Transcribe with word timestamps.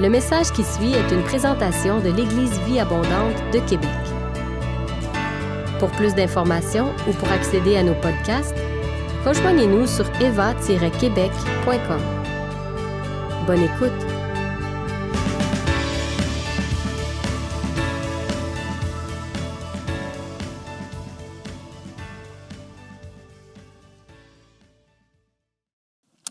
Le 0.00 0.08
message 0.08 0.50
qui 0.50 0.64
suit 0.64 0.92
est 0.92 1.12
une 1.12 1.22
présentation 1.22 2.00
de 2.00 2.08
l'Église 2.08 2.58
Vie 2.62 2.80
Abondante 2.80 3.36
de 3.52 3.60
Québec. 3.60 3.88
Pour 5.78 5.88
plus 5.92 6.16
d'informations 6.16 6.92
ou 7.08 7.12
pour 7.12 7.28
accéder 7.30 7.76
à 7.76 7.84
nos 7.84 7.94
podcasts, 7.94 8.56
rejoignez-nous 9.24 9.86
sur 9.86 10.04
eva-québec.com. 10.20 12.00
Bonne 13.46 13.62
écoute! 13.62 13.92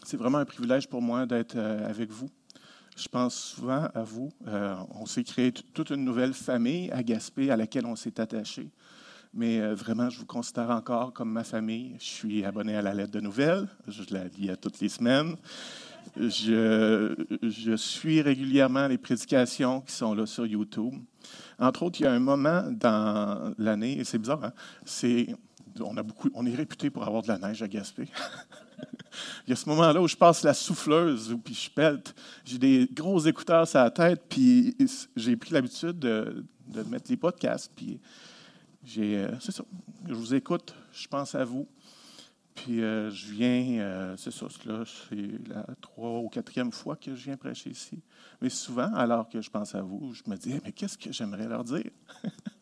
C'est 0.04 0.18
vraiment 0.18 0.39
un 0.39 0.45
privilège 0.45 0.89
pour 0.89 1.02
moi 1.02 1.25
d'être 1.25 1.55
euh, 1.55 1.89
avec 1.89 2.11
vous. 2.11 2.27
Je 2.95 3.07
pense 3.07 3.35
souvent 3.35 3.88
à 3.93 4.03
vous. 4.03 4.29
Euh, 4.47 4.75
on 4.95 5.05
s'est 5.05 5.23
créé 5.23 5.51
toute 5.51 5.89
une 5.89 6.03
nouvelle 6.03 6.34
famille 6.34 6.91
à 6.91 7.03
Gaspé 7.03 7.49
à 7.49 7.57
laquelle 7.57 7.85
on 7.85 7.95
s'est 7.95 8.20
attaché. 8.20 8.70
Mais 9.34 9.59
euh, 9.59 9.73
vraiment, 9.73 10.09
je 10.09 10.20
vous 10.20 10.27
considère 10.27 10.70
encore 10.70 11.11
comme 11.11 11.31
ma 11.31 11.43
famille. 11.43 11.95
Je 11.99 12.05
suis 12.05 12.45
abonné 12.45 12.75
à 12.75 12.84
la 12.84 12.93
lettre 12.93 13.11
de 13.11 13.20
nouvelles. 13.20 13.67
Je 13.87 14.03
la 14.11 14.25
lis 14.25 14.51
à 14.51 14.55
toutes 14.55 14.79
les 14.79 14.89
semaines. 14.89 15.35
Je, 16.17 17.15
je 17.41 17.75
suis 17.75 18.21
régulièrement 18.21 18.87
les 18.87 18.99
prédications 18.99 19.81
qui 19.81 19.93
sont 19.93 20.13
là 20.13 20.27
sur 20.27 20.45
YouTube. 20.45 20.93
Entre 21.57 21.84
autres, 21.84 22.01
il 22.01 22.03
y 22.03 22.07
a 22.07 22.12
un 22.12 22.20
moment 22.20 22.63
dans 22.71 23.53
l'année, 23.57 23.99
et 23.99 24.03
c'est 24.03 24.17
bizarre, 24.17 24.43
hein, 24.43 24.53
c'est, 24.85 25.27
on, 25.80 25.98
a 25.98 26.04
beaucoup, 26.04 26.30
on 26.34 26.45
est 26.45 26.55
réputé 26.55 26.90
pour 26.90 27.04
avoir 27.04 27.23
de 27.23 27.27
la 27.27 27.38
neige 27.38 27.62
à 27.62 27.68
Gaspé. 27.68 28.08
Il 29.48 29.52
y 29.52 29.54
a 29.54 29.55
ce 29.55 29.70
moment-là 29.70 30.02
où 30.02 30.08
je 30.08 30.16
passe 30.16 30.44
la 30.44 30.54
souffleuse, 30.54 31.36
puis 31.44 31.54
je 31.54 31.70
pelte. 31.70 32.16
J'ai 32.46 32.58
des 32.58 32.90
gros 32.91 33.20
écouteurs 33.20 33.68
sur 33.68 33.80
la 33.80 33.91
tête, 33.91 34.24
puis 34.27 34.76
j'ai 35.15 35.35
pris 35.35 35.54
l'habitude 35.54 35.99
de, 35.99 36.43
mettre 36.90 37.10
les 37.10 37.18
podcasts. 37.18 37.71
Puis 37.76 37.99
euh, 38.98 39.35
c'est 39.40 39.52
ça. 39.52 39.63
Je 40.07 40.13
vous 40.13 40.34
écoute, 40.34 40.74
je 40.91 41.07
pense 41.07 41.35
à 41.35 41.46
vous. 41.46 41.68
Puis 42.55 42.84
euh, 42.84 43.10
je 43.10 43.32
viens, 43.32 43.82
euh, 43.82 44.15
c'est 44.18 44.32
ça, 44.32 44.46
là, 44.65 44.84
c'est 44.85 45.49
la 45.49 45.65
trois 45.82 46.20
ou 46.20 46.30
quatrième 46.30 46.71
fois 46.71 46.96
que 46.96 47.15
je 47.15 47.26
viens 47.26 47.37
prêcher 47.37 47.71
ici. 47.71 47.99
Mais 48.41 48.49
souvent, 48.49 48.93
alors 48.93 49.27
que 49.27 49.41
je 49.41 49.49
pense 49.49 49.74
à 49.74 49.82
vous, 49.82 50.13
je 50.13 50.30
me 50.30 50.35
dis, 50.35 50.60
mais 50.63 50.71
qu'est-ce 50.71 50.98
que 50.98 51.12
j'aimerais 51.12 51.48
leur 51.48 51.63
dire? 51.63 51.90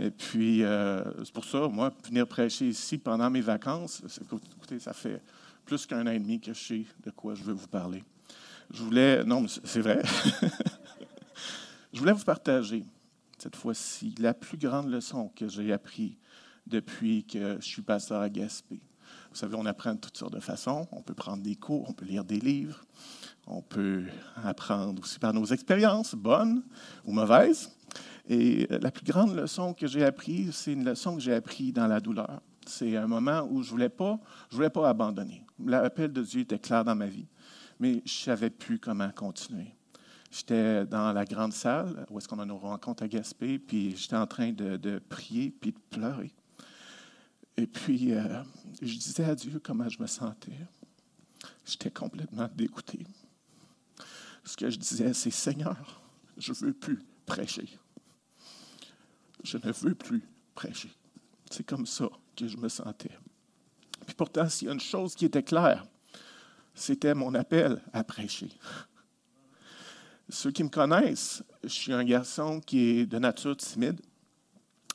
Et 0.00 0.10
puis, 0.10 0.62
euh, 0.62 1.02
c'est 1.24 1.32
pour 1.32 1.44
ça, 1.44 1.66
moi, 1.66 1.92
venir 2.04 2.26
prêcher 2.26 2.68
ici 2.68 2.98
pendant 2.98 3.28
mes 3.28 3.40
vacances, 3.40 4.02
écoutez, 4.22 4.78
ça 4.78 4.92
fait 4.92 5.20
plus 5.64 5.86
qu'un 5.86 6.06
an 6.06 6.10
et 6.10 6.18
demi 6.20 6.40
que 6.40 6.54
je 6.54 6.58
sais 6.58 6.84
de 7.04 7.10
quoi 7.10 7.34
je 7.34 7.42
veux 7.42 7.52
vous 7.52 7.66
parler. 7.66 8.04
Je 8.70 8.82
voulais, 8.82 9.24
non, 9.24 9.40
mais 9.40 9.48
c'est 9.64 9.80
vrai. 9.80 10.00
je 11.92 11.98
voulais 11.98 12.12
vous 12.12 12.24
partager, 12.24 12.84
cette 13.38 13.56
fois-ci, 13.56 14.14
la 14.18 14.34
plus 14.34 14.56
grande 14.56 14.88
leçon 14.88 15.30
que 15.34 15.48
j'ai 15.48 15.72
apprise 15.72 16.14
depuis 16.64 17.24
que 17.24 17.56
je 17.60 17.66
suis 17.66 17.82
pasteur 17.82 18.20
à 18.20 18.28
Gaspé. 18.28 18.80
Vous 19.30 19.36
savez, 19.36 19.56
on 19.56 19.66
apprend 19.66 19.94
de 19.94 19.98
toutes 19.98 20.16
sortes 20.16 20.34
de 20.34 20.40
façons. 20.40 20.86
On 20.92 21.02
peut 21.02 21.14
prendre 21.14 21.42
des 21.42 21.56
cours, 21.56 21.88
on 21.88 21.92
peut 21.92 22.04
lire 22.04 22.24
des 22.24 22.38
livres, 22.38 22.84
on 23.46 23.62
peut 23.62 24.04
apprendre 24.44 25.02
aussi 25.02 25.18
par 25.18 25.32
nos 25.32 25.46
expériences, 25.46 26.14
bonnes 26.14 26.62
ou 27.04 27.12
mauvaises. 27.12 27.70
Et 28.28 28.66
euh, 28.70 28.78
la 28.80 28.90
plus 28.90 29.04
grande 29.04 29.34
leçon 29.34 29.72
que 29.74 29.86
j'ai 29.86 30.04
apprise, 30.04 30.54
c'est 30.54 30.72
une 30.74 30.84
leçon 30.84 31.16
que 31.16 31.20
j'ai 31.22 31.34
apprise 31.34 31.72
dans 31.72 31.86
la 31.86 31.98
douleur. 32.00 32.40
C'est 32.66 32.96
un 32.96 33.06
moment 33.06 33.48
où 33.50 33.62
je 33.62 33.68
ne 33.68 33.70
voulais, 33.72 33.88
pas- 33.88 34.20
voulais 34.50 34.68
pas 34.70 34.88
abandonner. 34.90 35.44
L'appel 35.64 36.12
de 36.12 36.22
Dieu 36.22 36.42
était 36.42 36.58
clair 36.58 36.84
dans 36.84 36.94
ma 36.94 37.06
vie, 37.06 37.26
mais 37.80 37.94
je 38.04 38.12
ne 38.12 38.24
savais 38.24 38.50
plus 38.50 38.78
comment 38.78 39.10
continuer. 39.10 39.74
J'étais 40.30 40.84
dans 40.84 41.10
la 41.12 41.24
grande 41.24 41.54
salle 41.54 42.04
où 42.10 42.18
est-ce 42.18 42.28
qu'on 42.28 42.38
a 42.38 42.44
nos 42.44 42.58
rencontres 42.58 43.02
à 43.02 43.08
Gaspé, 43.08 43.58
puis 43.58 43.96
j'étais 43.96 44.16
en 44.16 44.26
train 44.26 44.52
de, 44.52 44.76
de 44.76 44.98
prier 44.98 45.50
puis 45.50 45.72
de 45.72 45.78
pleurer. 45.88 46.30
Et 47.56 47.66
puis, 47.66 48.12
euh, 48.12 48.42
je 48.82 48.94
disais 48.94 49.24
à 49.24 49.34
Dieu 49.34 49.58
comment 49.64 49.88
je 49.88 50.00
me 50.00 50.06
sentais. 50.06 50.52
J'étais 51.64 51.90
complètement 51.90 52.48
dégoûté. 52.54 53.06
Ce 54.44 54.56
que 54.56 54.68
je 54.68 54.78
disais, 54.78 55.14
c'est 55.14 55.30
Seigneur, 55.30 56.02
je 56.36 56.52
ne 56.52 56.56
veux 56.58 56.72
plus 56.74 57.02
prêcher. 57.26 57.68
Je 59.42 59.58
ne 59.58 59.72
veux 59.72 59.94
plus 59.94 60.22
prêcher. 60.54 60.90
C'est 61.50 61.64
comme 61.64 61.86
ça 61.86 62.08
que 62.36 62.46
je 62.46 62.56
me 62.56 62.68
sentais. 62.68 63.16
Puis 64.06 64.14
pourtant, 64.14 64.48
s'il 64.48 64.68
y 64.68 64.70
a 64.70 64.74
une 64.74 64.80
chose 64.80 65.14
qui 65.14 65.24
était 65.24 65.42
claire, 65.42 65.84
c'était 66.74 67.14
mon 67.14 67.34
appel 67.34 67.82
à 67.92 68.04
prêcher. 68.04 68.48
Ceux 70.28 70.50
qui 70.50 70.62
me 70.62 70.68
connaissent, 70.68 71.42
je 71.62 71.68
suis 71.68 71.92
un 71.92 72.04
garçon 72.04 72.60
qui 72.60 72.80
est 72.80 73.06
de 73.06 73.18
nature 73.18 73.56
timide. 73.56 74.00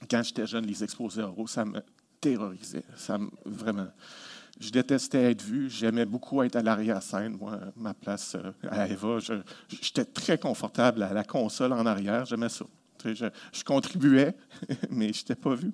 Quand 0.10 0.22
j'étais 0.22 0.46
jeune, 0.46 0.66
les 0.66 0.84
exposés 0.84 1.24
oraux, 1.24 1.48
ça 1.48 1.66
me 1.66 1.82
terrorisait. 2.22 2.86
Ça 2.96 3.18
me, 3.18 3.30
vraiment. 3.46 3.88
Je 4.60 4.70
détestais 4.70 5.32
être 5.32 5.42
vu. 5.42 5.70
J'aimais 5.70 6.06
beaucoup 6.06 6.44
être 6.44 6.56
à 6.56 6.62
l'arrière-scène. 6.62 7.38
Moi, 7.38 7.60
ma 7.76 7.94
place 7.94 8.36
euh, 8.36 8.52
à 8.70 8.88
Eva, 8.88 9.18
j'étais 9.68 10.06
très 10.06 10.38
confortable 10.38 11.02
à 11.04 11.14
la 11.14 11.24
console 11.24 11.74
en 11.74 11.86
arrière. 11.86 12.26
J'aimais 12.26 12.50
ça. 12.50 12.66
Je, 13.06 13.64
contribuais, 13.64 14.36
mais 14.90 15.14
je 15.14 15.20
n'étais 15.20 15.36
pas 15.36 15.56
vu. 15.56 15.74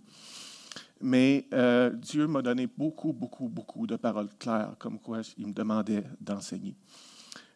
Mais 1.01 1.47
euh, 1.53 1.91
Dieu 1.91 2.27
m'a 2.27 2.41
donné 2.41 2.67
beaucoup, 2.67 3.13
beaucoup, 3.13 3.47
beaucoup 3.47 3.87
de 3.87 3.95
paroles 3.95 4.29
claires, 4.37 4.75
comme 4.77 4.99
quoi 4.99 5.21
il 5.37 5.47
me 5.47 5.53
demandait 5.53 6.03
d'enseigner. 6.19 6.75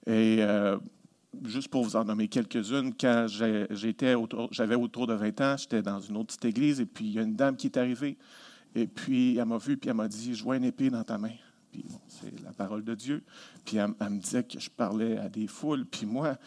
Et 0.06 0.38
euh, 0.40 0.78
juste 1.46 1.68
pour 1.68 1.84
vous 1.84 1.96
en 1.96 2.06
nommer 2.06 2.28
quelques-unes, 2.28 2.94
quand 3.00 3.28
j'étais 3.72 4.14
autour- 4.14 4.50
j'avais 4.52 4.76
autour 4.76 5.08
de 5.08 5.14
20 5.14 5.42
ans, 5.42 5.56
j'étais 5.58 5.82
dans 5.82 6.00
une 6.00 6.18
autre 6.18 6.28
petite 6.28 6.46
église, 6.46 6.80
et 6.80 6.86
puis 6.86 7.06
il 7.06 7.14
y 7.14 7.20
a 7.20 7.24
une 7.24 7.36
dame 7.36 7.56
qui 7.56 7.68
est 7.68 7.78
arrivée, 7.78 8.18
et 8.76 8.88
puis 8.88 9.38
elle 9.38 9.46
m'a 9.46 9.58
vu, 9.58 9.78
puis 9.78 9.90
elle 9.90 9.96
m'a 9.96 10.08
dit, 10.08 10.36
je 10.36 10.44
vois 10.44 10.58
une 10.58 10.66
épée 10.66 10.90
dans 10.90 11.04
ta 11.04 11.18
main. 11.18 11.34
Puis 11.74 11.86
c'est 12.08 12.40
la 12.44 12.52
parole 12.52 12.84
de 12.84 12.94
Dieu. 12.94 13.24
Puis 13.66 13.78
elle, 13.78 13.90
me 14.10 14.20
disait 14.20 14.44
que 14.44 14.60
je 14.60 14.70
parlais 14.70 15.18
à 15.18 15.28
des 15.28 15.48
foules. 15.48 15.86
Puis 15.86 16.06
moi, 16.06 16.38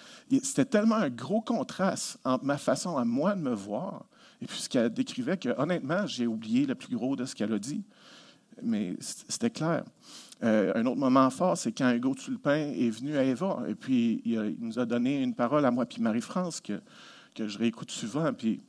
c'était 0.42 0.64
tellement 0.64 0.94
un 0.94 1.10
gros 1.10 1.42
contraste 1.42 2.18
entre 2.24 2.44
ma 2.44 2.56
façon 2.56 2.96
à 2.96 3.04
moi 3.04 3.34
de 3.34 3.40
me 3.40 3.52
voir 3.52 4.06
et 4.40 4.46
puis 4.46 4.58
ce 4.58 4.68
qu'elle 4.68 4.90
décrivait 4.90 5.36
que, 5.36 5.48
honnêtement, 5.58 6.06
j'ai 6.06 6.26
oublié 6.26 6.66
le 6.66 6.74
plus 6.74 6.94
gros 6.96 7.16
de 7.16 7.24
ce 7.24 7.34
qu'elle 7.34 7.52
a 7.52 7.58
dit. 7.58 7.84
Mais 8.62 8.96
c'était 9.00 9.50
clair. 9.50 9.84
Euh, 10.42 10.72
un 10.74 10.84
autre 10.86 10.98
moment 10.98 11.28
fort, 11.30 11.56
c'est 11.56 11.72
quand 11.72 11.90
Hugo 11.92 12.14
Tulpin 12.14 12.72
est 12.72 12.90
venu 12.90 13.16
à 13.16 13.24
Eva. 13.24 13.62
Et 13.68 13.74
puis, 13.74 14.22
il, 14.24 14.32
il 14.32 14.66
nous 14.66 14.78
a 14.78 14.86
donné 14.86 15.22
une 15.22 15.34
parole 15.34 15.64
à 15.64 15.70
moi 15.70 15.86
puis 15.86 16.00
Marie-France 16.02 16.60
que, 16.60 16.80
que 17.34 17.48
je 17.48 17.58
réécoute 17.58 17.90
souvent. 17.90 18.32
Puis, 18.32 18.60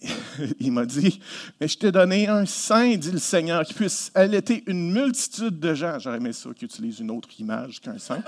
il 0.60 0.72
m'a 0.72 0.86
dit, 0.86 1.20
mais 1.60 1.68
je 1.68 1.78
t'ai 1.78 1.92
donné 1.92 2.28
un 2.28 2.46
saint, 2.46 2.96
dit 2.96 3.10
le 3.10 3.18
Seigneur, 3.18 3.64
qui 3.64 3.74
puisse 3.74 4.10
allaiter 4.14 4.62
une 4.66 4.92
multitude 4.92 5.58
de 5.58 5.74
gens. 5.74 5.98
J'aurais 5.98 6.18
aimé 6.18 6.32
ça 6.32 6.50
qu'il 6.54 6.66
utilise 6.66 7.00
une 7.00 7.10
autre 7.10 7.28
image 7.38 7.80
qu'un 7.80 7.98
saint. 7.98 8.22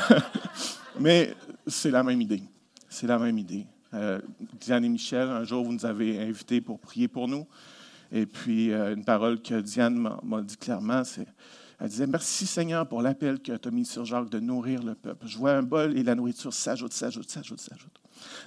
mais 1.00 1.34
c'est 1.66 1.90
la 1.90 2.02
même 2.02 2.20
idée. 2.20 2.42
C'est 2.88 3.06
la 3.06 3.18
même 3.18 3.38
idée. 3.38 3.66
Euh, 3.94 4.20
Diane 4.60 4.84
et 4.84 4.88
Michel, 4.88 5.28
un 5.28 5.44
jour, 5.44 5.64
vous 5.64 5.72
nous 5.72 5.86
avez 5.86 6.20
invités 6.20 6.60
pour 6.60 6.78
prier 6.78 7.08
pour 7.08 7.28
nous. 7.28 7.46
Et 8.12 8.26
puis, 8.26 8.72
euh, 8.72 8.94
une 8.94 9.04
parole 9.04 9.40
que 9.40 9.60
Diane 9.60 9.96
m'a 10.22 10.42
dit 10.42 10.56
clairement, 10.56 11.04
c'est, 11.04 11.26
elle 11.80 11.88
disait, 11.88 12.06
merci 12.06 12.46
Seigneur 12.46 12.86
pour 12.86 13.02
l'appel 13.02 13.40
que 13.40 13.56
tu 13.56 13.68
as 13.68 13.70
mis 13.70 13.86
sur 13.86 14.04
Jacques 14.04 14.28
de 14.28 14.38
nourrir 14.38 14.82
le 14.82 14.94
peuple. 14.94 15.26
Je 15.26 15.38
vois 15.38 15.52
un 15.52 15.62
bol 15.62 15.96
et 15.96 16.02
la 16.02 16.14
nourriture 16.14 16.52
s'ajoute, 16.52 16.92
s'ajoute, 16.92 17.30
s'ajoute, 17.30 17.60
s'ajoute. 17.60 18.00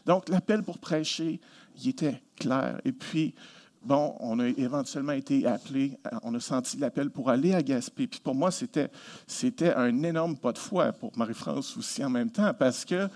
Donc, 0.05 0.29
l'appel 0.29 0.61
pour 0.63 0.77
prêcher, 0.77 1.39
il 1.81 1.89
était 1.89 2.21
clair. 2.35 2.79
Et 2.85 2.91
puis, 2.91 3.33
bon, 3.81 4.15
on 4.19 4.39
a 4.39 4.47
éventuellement 4.47 5.13
été 5.13 5.45
appelé, 5.45 5.97
on 6.23 6.33
a 6.33 6.39
senti 6.39 6.77
l'appel 6.77 7.09
pour 7.09 7.29
aller 7.29 7.53
à 7.53 7.61
Gaspé. 7.61 8.07
Puis 8.07 8.19
pour 8.19 8.35
moi, 8.35 8.51
c'était, 8.51 8.89
c'était 9.27 9.73
un 9.73 10.03
énorme 10.03 10.37
pas 10.37 10.51
de 10.51 10.57
foi, 10.57 10.91
pour 10.91 11.17
Marie-France 11.17 11.77
aussi 11.77 12.03
en 12.03 12.09
même 12.09 12.31
temps, 12.31 12.53
parce 12.53 12.85
que 12.85 13.07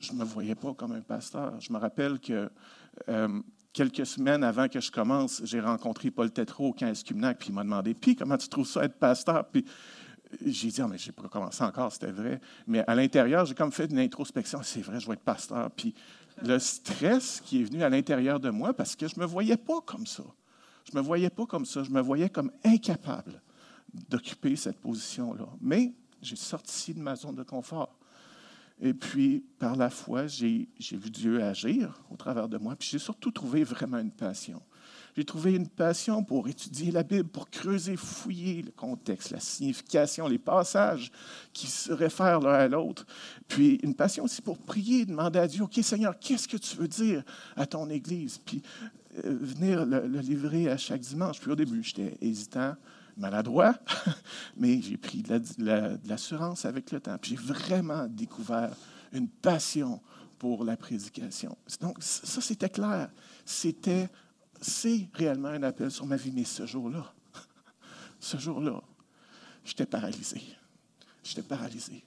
je 0.00 0.12
ne 0.12 0.18
me 0.18 0.24
voyais 0.24 0.54
pas 0.54 0.74
comme 0.74 0.92
un 0.92 1.00
pasteur. 1.00 1.54
Je 1.60 1.72
me 1.72 1.78
rappelle 1.78 2.18
que 2.20 2.50
euh, 3.08 3.40
quelques 3.72 4.06
semaines 4.06 4.44
avant 4.44 4.68
que 4.68 4.80
je 4.80 4.90
commence, 4.90 5.42
j'ai 5.44 5.60
rencontré 5.60 6.10
Paul 6.10 6.30
Tétrault 6.30 6.68
au 6.68 6.72
15 6.72 7.02
Cumnac, 7.02 7.38
puis 7.38 7.48
il 7.50 7.54
m'a 7.54 7.62
demandé 7.62 7.94
Puis, 7.94 8.16
comment 8.16 8.36
tu 8.36 8.48
trouves 8.48 8.68
ça 8.68 8.84
être 8.84 8.98
pasteur 8.98 9.46
Puis 9.50 9.64
j'ai 10.44 10.68
dit 10.68 10.80
Ah, 10.80 10.88
mais 10.88 10.98
je 10.98 11.06
n'ai 11.06 11.12
pas 11.12 11.28
commencé 11.28 11.62
encore, 11.64 11.92
c'était 11.92 12.12
vrai. 12.12 12.40
Mais 12.66 12.84
à 12.86 12.94
l'intérieur, 12.94 13.44
j'ai 13.46 13.54
comme 13.54 13.72
fait 13.72 13.90
une 13.90 13.98
introspection 13.98 14.60
C'est 14.62 14.80
vrai, 14.80 15.00
je 15.00 15.06
vais 15.06 15.14
être 15.14 15.22
pasteur. 15.22 15.70
Puis 15.70 15.94
le 16.42 16.58
stress 16.58 17.40
qui 17.44 17.60
est 17.60 17.64
venu 17.64 17.82
à 17.82 17.88
l'intérieur 17.88 18.40
de 18.40 18.50
moi, 18.50 18.74
parce 18.74 18.96
que 18.96 19.08
je 19.08 19.16
ne 19.16 19.20
me 19.20 19.26
voyais 19.26 19.56
pas 19.56 19.80
comme 19.80 20.06
ça. 20.06 20.24
Je 20.84 20.96
ne 20.96 21.00
me 21.00 21.06
voyais 21.06 21.30
pas 21.30 21.46
comme 21.46 21.66
ça. 21.66 21.82
Je 21.82 21.90
me 21.90 22.00
voyais 22.00 22.30
comme 22.30 22.50
incapable 22.64 23.42
d'occuper 24.08 24.56
cette 24.56 24.80
position-là. 24.80 25.48
Mais 25.60 25.92
j'ai 26.22 26.36
sorti 26.36 26.94
de 26.94 27.00
ma 27.00 27.16
zone 27.16 27.34
de 27.34 27.42
confort. 27.42 27.98
Et 28.80 28.94
puis, 28.94 29.44
par 29.58 29.76
la 29.76 29.90
foi, 29.90 30.26
j'ai 30.26 30.68
vu 30.78 31.10
Dieu 31.10 31.42
agir 31.42 32.00
au 32.10 32.16
travers 32.16 32.48
de 32.48 32.58
moi. 32.58 32.76
Puis 32.76 32.88
j'ai 32.92 32.98
surtout 32.98 33.30
trouvé 33.30 33.64
vraiment 33.64 33.98
une 33.98 34.12
passion. 34.12 34.62
J'ai 35.18 35.24
trouvé 35.24 35.54
une 35.54 35.66
passion 35.66 36.22
pour 36.22 36.46
étudier 36.46 36.92
la 36.92 37.02
Bible, 37.02 37.28
pour 37.28 37.50
creuser, 37.50 37.96
fouiller 37.96 38.62
le 38.62 38.70
contexte, 38.70 39.32
la 39.32 39.40
signification, 39.40 40.28
les 40.28 40.38
passages 40.38 41.10
qui 41.52 41.66
se 41.66 41.92
réfèrent 41.92 42.38
l'un 42.38 42.52
à 42.52 42.68
l'autre. 42.68 43.04
Puis 43.48 43.80
une 43.82 43.96
passion 43.96 44.22
aussi 44.22 44.40
pour 44.42 44.58
prier, 44.58 45.06
demander 45.06 45.40
à 45.40 45.48
Dieu, 45.48 45.64
OK 45.64 45.76
Seigneur, 45.82 46.16
qu'est-ce 46.20 46.46
que 46.46 46.56
tu 46.56 46.76
veux 46.76 46.86
dire 46.86 47.24
à 47.56 47.66
ton 47.66 47.90
Église? 47.90 48.38
Puis 48.38 48.62
euh, 49.24 49.36
venir 49.40 49.84
le, 49.84 50.06
livrer 50.20 50.68
à 50.68 50.76
chaque 50.76 51.00
dimanche. 51.00 51.40
Puis 51.40 51.50
au 51.50 51.56
début, 51.56 51.82
j'étais 51.82 52.16
hésitant, 52.20 52.76
maladroit, 53.16 53.74
mais 54.56 54.80
j'ai 54.80 54.98
pris 54.98 55.24
de 55.24 56.08
l'assurance 56.08 56.64
avec 56.64 56.92
le 56.92 57.00
temps. 57.00 57.18
Puis 57.20 57.32
j'ai 57.32 57.54
vraiment 57.54 58.06
découvert 58.06 58.70
une 59.12 59.26
passion 59.26 60.00
pour 60.38 60.64
la 60.64 60.76
prédication. 60.76 61.56
Donc, 61.80 61.96
ça, 61.98 62.40
c'était 62.40 62.68
clair. 62.68 63.10
C'était, 63.44 64.08
c'est 64.60 65.08
réellement 65.14 65.48
un 65.48 65.62
appel 65.62 65.90
sur 65.90 66.06
ma 66.06 66.16
vie. 66.16 66.32
Mais 66.32 66.44
ce 66.44 66.66
jour-là, 66.66 67.12
ce 68.20 68.36
jour-là, 68.36 68.80
j'étais 69.64 69.86
paralysé. 69.86 70.42
J'étais 71.22 71.42
paralysé. 71.42 72.04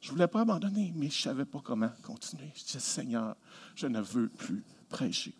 Je 0.00 0.08
ne 0.08 0.12
voulais 0.12 0.28
pas 0.28 0.40
abandonner, 0.40 0.92
mais 0.96 1.10
je 1.10 1.18
ne 1.18 1.22
savais 1.22 1.44
pas 1.44 1.60
comment 1.62 1.90
continuer. 2.02 2.50
Je 2.54 2.64
disais, 2.64 2.80
Seigneur, 2.80 3.36
je 3.74 3.86
ne 3.86 4.00
veux 4.00 4.28
plus 4.28 4.64
prêcher. 4.88 5.34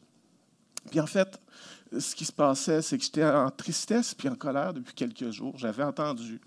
Puis 0.91 1.01
en 1.01 1.07
fait, 1.07 1.41
ce 1.99 2.15
qui 2.15 2.25
se 2.25 2.33
passait, 2.33 2.83
c'est 2.83 2.99
que 2.99 3.05
j'étais 3.05 3.25
en 3.25 3.51
tristesse 3.51 4.15
puis 4.15 4.29
en 4.29 4.35
colère 4.35 4.73
depuis 4.73 4.95
quelques 4.95 5.31
jours. 5.31 5.57
J'avais 5.59 5.83
entendu 5.83 6.41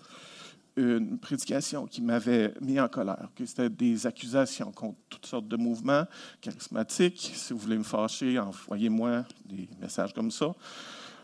une 0.76 1.20
prédication 1.20 1.86
qui 1.86 2.02
m'avait 2.02 2.54
mis 2.62 2.80
en 2.80 2.88
colère, 2.88 3.30
que 3.36 3.46
c'était 3.46 3.70
des 3.70 4.08
accusations 4.08 4.72
contre 4.72 4.98
toutes 5.10 5.26
sortes 5.26 5.48
de 5.48 5.56
mouvements 5.56 6.06
charismatiques. 6.42 7.32
Si 7.36 7.54
vous 7.54 7.60
voulez 7.60 7.78
me 7.78 7.84
fâcher, 7.84 8.40
envoyez-moi 8.40 9.26
des 9.46 9.70
messages 9.80 10.14
comme 10.14 10.32
ça. 10.32 10.54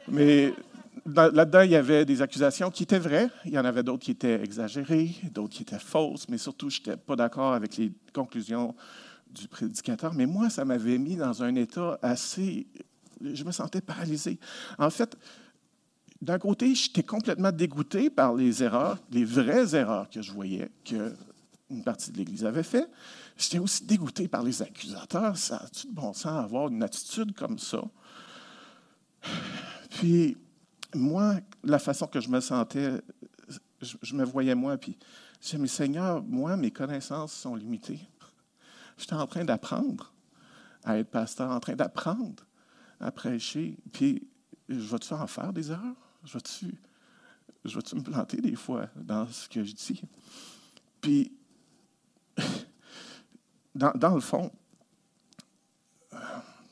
Mais 0.08 0.54
là-dedans, 1.06 1.62
il 1.62 1.72
y 1.72 1.76
avait 1.76 2.06
des 2.06 2.22
accusations 2.22 2.70
qui 2.70 2.84
étaient 2.84 3.00
vraies. 3.00 3.30
Il 3.46 3.52
y 3.52 3.60
en 3.60 3.66
avait 3.66 3.84
d'autres 3.84 4.04
qui 4.04 4.12
étaient 4.12 4.42
exagérées, 4.42 5.16
d'autres 5.32 5.54
qui 5.54 5.64
étaient 5.64 5.80
fausses, 5.80 6.28
mais 6.30 6.38
surtout, 6.38 6.70
je 6.70 6.80
n'étais 6.80 6.98
pas 6.98 7.16
d'accord 7.16 7.54
avec 7.54 7.78
les 7.78 7.92
conclusions 8.14 8.76
du 9.32 9.48
prédicateur. 9.48 10.14
Mais 10.14 10.26
moi, 10.26 10.50
ça 10.50 10.66
m'avait 10.66 10.98
mis 10.98 11.16
dans 11.16 11.44
un 11.44 11.56
état 11.56 11.98
assez... 12.02 12.68
Je 13.22 13.44
me 13.44 13.52
sentais 13.52 13.82
paralysé. 13.82 14.40
En 14.78 14.90
fait, 14.90 15.18
d'un 16.22 16.38
côté, 16.38 16.76
j'étais 16.76 17.04
complètement 17.04 17.52
dégoûté 17.52 18.10
par 18.10 18.34
les 18.34 18.62
erreurs, 18.62 18.98
les 19.12 19.24
vraies 19.24 19.74
erreurs 19.76 20.10
que 20.10 20.22
je 20.22 20.32
voyais 20.34 20.70
qu'une 20.84 21.84
partie 21.86 22.12
de 22.12 22.18
l'Église 22.18 22.44
avait 22.44 22.64
fait. 22.64 22.90
J'étais 23.38 23.60
aussi 23.60 23.86
dégoûté 23.86 24.28
par 24.28 24.44
les 24.44 24.62
accusateurs. 24.62 25.38
Ça 25.38 25.58
a-tu 25.58 25.88
de 25.88 25.94
bon 25.94 26.14
sens 26.14 26.44
avoir 26.44 26.68
une 26.68 26.84
attitude 26.84 27.34
comme 27.34 27.58
ça? 27.58 27.82
Puis, 29.92 30.38
moi, 30.94 31.36
la 31.64 31.80
façon 31.80 32.06
que 32.08 32.20
je 32.20 32.30
me 32.30 32.42
sentais, 32.42 33.02
je, 33.82 34.14
me 34.14 34.26
voyais 34.26 34.56
moi, 34.56 34.78
puis 34.78 34.98
je 35.40 35.46
disais, 35.46 35.58
mais 35.58 35.68
Seigneur, 35.68 36.22
moi, 36.22 36.58
mes 36.58 36.72
connaissances 36.72 37.32
sont 37.32 37.56
limitées. 37.56 38.02
J'étais 38.98 39.14
en 39.14 39.26
train 39.26 39.46
d'apprendre 39.46 40.14
à 40.84 40.98
être 40.98 41.10
pasteur, 41.10 41.50
en 41.50 41.62
train 41.62 41.76
d'apprendre 41.76 42.44
à 43.00 43.12
prêcher. 43.12 43.78
Puis, 43.94 44.28
je 44.68 44.76
vais-tu 44.76 45.14
en 45.14 45.28
faire 45.28 45.54
des 45.54 45.72
erreurs? 45.72 46.09
Je 46.24 46.34
vais-tu 46.34 46.78
je 47.66 47.78
vais 47.78 47.96
me 47.96 48.04
planter 48.04 48.38
des 48.38 48.56
fois 48.56 48.90
dans 48.96 49.28
ce 49.28 49.50
que 49.50 49.64
je 49.64 49.74
dis? 49.74 50.02
Puis, 51.02 51.32
dans, 53.76 54.16
le 54.16 54.22
fond, 54.22 54.52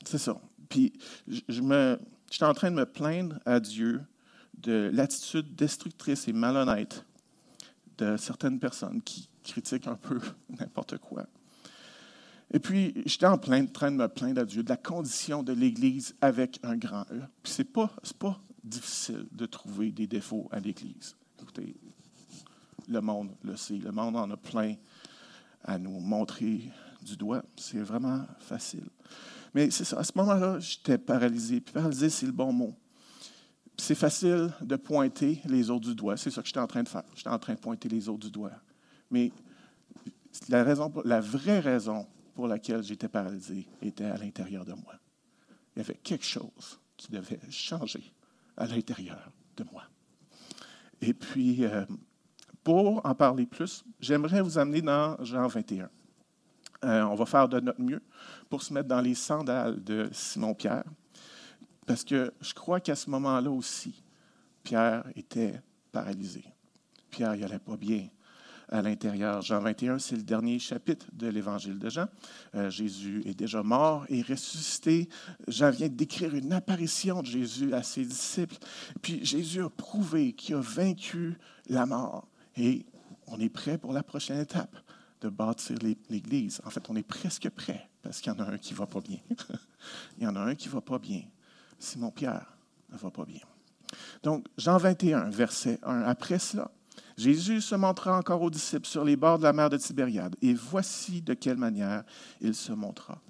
c'est 0.04 0.18
ça. 0.18 0.40
Puis, 0.68 0.92
je, 1.26 1.60
me, 1.60 1.98
j'étais 2.30 2.44
en 2.44 2.54
train 2.54 2.70
de 2.70 2.76
me 2.76 2.86
plaindre 2.86 3.38
à 3.44 3.60
Dieu 3.60 4.02
de 4.54 4.90
l'attitude 4.92 5.54
destructrice 5.54 6.26
et 6.28 6.32
malhonnête 6.32 7.04
de 7.98 8.16
certaines 8.16 8.58
personnes 8.58 9.02
qui 9.02 9.28
critiquent 9.44 9.86
un 9.86 9.96
peu 9.96 10.20
n'importe 10.58 10.98
quoi. 10.98 11.26
Et 12.50 12.58
puis, 12.58 12.94
j'étais 13.04 13.26
en 13.26 13.36
plein 13.36 13.66
train 13.66 13.90
de 13.90 13.96
me 13.96 14.08
plaindre 14.08 14.40
à 14.40 14.44
Dieu 14.46 14.62
de 14.62 14.70
la 14.70 14.78
condition 14.78 15.42
de 15.42 15.52
l'Église 15.52 16.14
avec 16.22 16.58
un 16.62 16.76
grand 16.76 17.04
E. 17.12 17.20
Puis, 17.42 17.52
ce 17.52 17.62
n'est 17.62 17.68
pas, 17.68 17.92
pas 18.18 18.40
difficile 18.62 19.26
de 19.32 19.46
trouver 19.46 19.92
des 19.92 20.06
défauts 20.06 20.48
à 20.50 20.60
l'Église. 20.60 21.16
Écoutez, 21.40 21.76
le 22.88 23.00
monde 23.00 23.34
le 23.42 23.56
sait. 23.56 23.78
Le 23.78 23.92
monde 23.92 24.16
en 24.16 24.30
a 24.30 24.36
plein 24.36 24.74
à 25.62 25.78
nous 25.78 26.00
montrer 26.00 26.70
du 27.02 27.16
doigt. 27.16 27.42
C'est 27.56 27.80
vraiment 27.80 28.24
facile. 28.40 28.88
Mais 29.54 29.70
c'est 29.70 29.84
ça. 29.84 29.98
À 29.98 30.04
ce 30.04 30.12
moment-là, 30.16 30.58
j'étais 30.58 30.98
paralysé. 30.98 31.60
Puis 31.60 31.72
paralysé, 31.72 32.10
c'est 32.10 32.26
le 32.26 32.32
bon 32.32 32.52
mot. 32.52 32.74
C'est 33.76 33.94
facile 33.94 34.52
de 34.60 34.76
pointer 34.76 35.40
les 35.44 35.70
autres 35.70 35.88
du 35.88 35.94
doigt. 35.94 36.16
C'est 36.16 36.30
ça 36.30 36.42
que 36.42 36.48
j'étais 36.48 36.60
en 36.60 36.66
train 36.66 36.82
de 36.82 36.88
faire. 36.88 37.04
J'étais 37.14 37.30
en 37.30 37.38
train 37.38 37.54
de 37.54 37.60
pointer 37.60 37.88
les 37.88 38.08
autres 38.08 38.26
du 38.26 38.30
doigt. 38.30 38.52
Mais 39.10 39.30
la, 40.48 40.64
raison, 40.64 40.92
la 41.04 41.20
vraie 41.20 41.60
raison 41.60 42.06
pour 42.34 42.48
laquelle 42.48 42.82
j'étais 42.82 43.08
paralysé 43.08 43.66
était 43.80 44.04
à 44.04 44.16
l'intérieur 44.16 44.64
de 44.64 44.72
moi. 44.72 44.94
Il 45.74 45.78
y 45.78 45.82
avait 45.82 45.94
quelque 45.94 46.24
chose 46.24 46.80
qui 46.96 47.10
devait 47.12 47.40
changer 47.50 48.12
à 48.58 48.66
l'intérieur 48.66 49.30
de 49.56 49.64
moi. 49.72 49.84
Et 51.00 51.14
puis, 51.14 51.64
euh, 51.64 51.84
pour 52.62 53.04
en 53.06 53.14
parler 53.14 53.46
plus, 53.46 53.84
j'aimerais 54.00 54.42
vous 54.42 54.58
amener 54.58 54.82
dans 54.82 55.16
Jean 55.24 55.46
21. 55.46 55.88
Euh, 56.84 57.02
on 57.02 57.14
va 57.14 57.26
faire 57.26 57.48
de 57.48 57.60
notre 57.60 57.80
mieux 57.80 58.02
pour 58.50 58.62
se 58.62 58.72
mettre 58.72 58.88
dans 58.88 59.00
les 59.00 59.14
sandales 59.14 59.82
de 59.82 60.08
Simon-Pierre, 60.12 60.84
parce 61.86 62.04
que 62.04 62.32
je 62.40 62.54
crois 62.54 62.80
qu'à 62.80 62.94
ce 62.94 63.08
moment-là 63.10 63.50
aussi, 63.50 64.02
Pierre 64.62 65.04
était 65.16 65.60
paralysé. 65.90 66.44
Pierre, 67.10 67.34
il 67.34 67.40
n'allait 67.40 67.58
pas 67.58 67.76
bien 67.76 68.08
à 68.70 68.82
l'intérieur. 68.82 69.42
Jean 69.42 69.60
21, 69.60 69.98
c'est 69.98 70.16
le 70.16 70.22
dernier 70.22 70.58
chapitre 70.58 71.06
de 71.12 71.28
l'évangile 71.28 71.78
de 71.78 71.88
Jean. 71.88 72.06
Euh, 72.54 72.70
Jésus 72.70 73.22
est 73.26 73.34
déjà 73.34 73.62
mort 73.62 74.04
et 74.08 74.22
ressuscité. 74.22 75.08
Jean 75.46 75.70
vient 75.70 75.88
décrire 75.88 76.34
une 76.34 76.52
apparition 76.52 77.22
de 77.22 77.26
Jésus 77.26 77.74
à 77.74 77.82
ses 77.82 78.04
disciples. 78.04 78.56
Puis 79.02 79.24
Jésus 79.24 79.62
a 79.62 79.70
prouvé 79.70 80.32
qu'il 80.32 80.54
a 80.54 80.60
vaincu 80.60 81.38
la 81.68 81.86
mort. 81.86 82.28
Et 82.56 82.86
on 83.26 83.38
est 83.40 83.48
prêt 83.48 83.78
pour 83.78 83.92
la 83.92 84.02
prochaine 84.02 84.40
étape 84.40 84.76
de 85.20 85.28
bâtir 85.28 85.76
l'Église. 86.10 86.60
En 86.64 86.70
fait, 86.70 86.88
on 86.90 86.96
est 86.96 87.02
presque 87.02 87.48
prêt 87.50 87.88
parce 88.02 88.20
qu'il 88.20 88.32
y 88.32 88.36
en 88.36 88.38
a 88.40 88.50
un 88.50 88.58
qui 88.58 88.72
ne 88.72 88.78
va 88.78 88.86
pas 88.86 89.00
bien. 89.00 89.18
Il 90.18 90.24
y 90.24 90.26
en 90.26 90.36
a 90.36 90.40
un 90.40 90.54
qui 90.54 90.68
ne 90.68 90.74
va 90.74 90.80
pas 90.80 90.98
bien. 90.98 91.22
Simon-Pierre 91.78 92.56
ne 92.90 92.96
va 92.96 93.10
pas 93.10 93.24
bien. 93.24 93.40
Donc, 94.22 94.46
Jean 94.56 94.76
21, 94.76 95.30
verset 95.30 95.78
1. 95.82 96.02
Après 96.02 96.38
cela, 96.38 96.70
Jésus 97.18 97.60
se 97.62 97.74
montra 97.74 98.16
encore 98.16 98.40
aux 98.42 98.48
disciples 98.48 98.86
sur 98.86 99.04
les 99.04 99.16
bords 99.16 99.38
de 99.38 99.42
la 99.42 99.52
mer 99.52 99.68
de 99.68 99.76
Tibériade, 99.76 100.36
et 100.40 100.54
voici 100.54 101.20
de 101.20 101.34
quelle 101.34 101.56
manière 101.56 102.04
il 102.40 102.54
se 102.54 102.70
montra. 102.70 103.20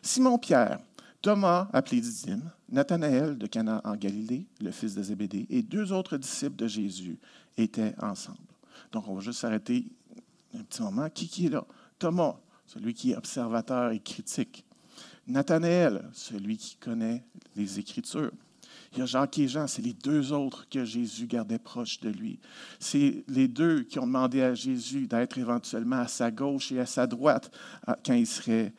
Simon-Pierre, 0.00 0.78
Thomas, 1.20 1.68
appelé 1.74 2.00
Didyme, 2.00 2.50
Nathanaël 2.70 3.36
de 3.36 3.46
Cana 3.46 3.82
en 3.84 3.94
Galilée, 3.94 4.46
le 4.62 4.70
fils 4.70 4.94
de 4.94 5.02
Zébédée, 5.02 5.46
et 5.50 5.62
deux 5.62 5.92
autres 5.92 6.16
disciples 6.16 6.56
de 6.56 6.66
Jésus 6.66 7.18
étaient 7.58 7.94
ensemble. 8.00 8.38
Donc, 8.90 9.06
on 9.06 9.16
va 9.16 9.20
juste 9.20 9.40
s'arrêter 9.40 9.84
un 10.54 10.62
petit 10.62 10.80
moment. 10.80 11.10
Qui, 11.10 11.28
qui 11.28 11.46
est 11.46 11.50
là? 11.50 11.66
Thomas, 11.98 12.36
celui 12.64 12.94
qui 12.94 13.10
est 13.10 13.16
observateur 13.16 13.92
et 13.92 14.00
critique. 14.00 14.64
Nathanaël, 15.26 16.08
celui 16.14 16.56
qui 16.56 16.76
connaît 16.76 17.22
les 17.54 17.78
Écritures. 17.78 18.32
Il 18.92 19.00
y 19.00 19.02
a 19.02 19.06
Jacques 19.06 19.38
et 19.38 19.48
Jean, 19.48 19.66
c'est 19.66 19.82
les 19.82 19.92
deux 19.92 20.32
autres 20.32 20.68
que 20.68 20.84
Jésus 20.84 21.26
gardait 21.26 21.58
proches 21.58 22.00
de 22.00 22.08
lui. 22.08 22.40
C'est 22.80 23.24
les 23.28 23.46
deux 23.46 23.82
qui 23.82 23.98
ont 23.98 24.06
demandé 24.06 24.40
à 24.42 24.54
Jésus 24.54 25.06
d'être 25.06 25.36
éventuellement 25.36 26.00
à 26.00 26.08
sa 26.08 26.30
gauche 26.30 26.72
et 26.72 26.80
à 26.80 26.86
sa 26.86 27.06
droite 27.06 27.50
quand 28.04 28.14
il 28.14 28.26
serait 28.26 28.72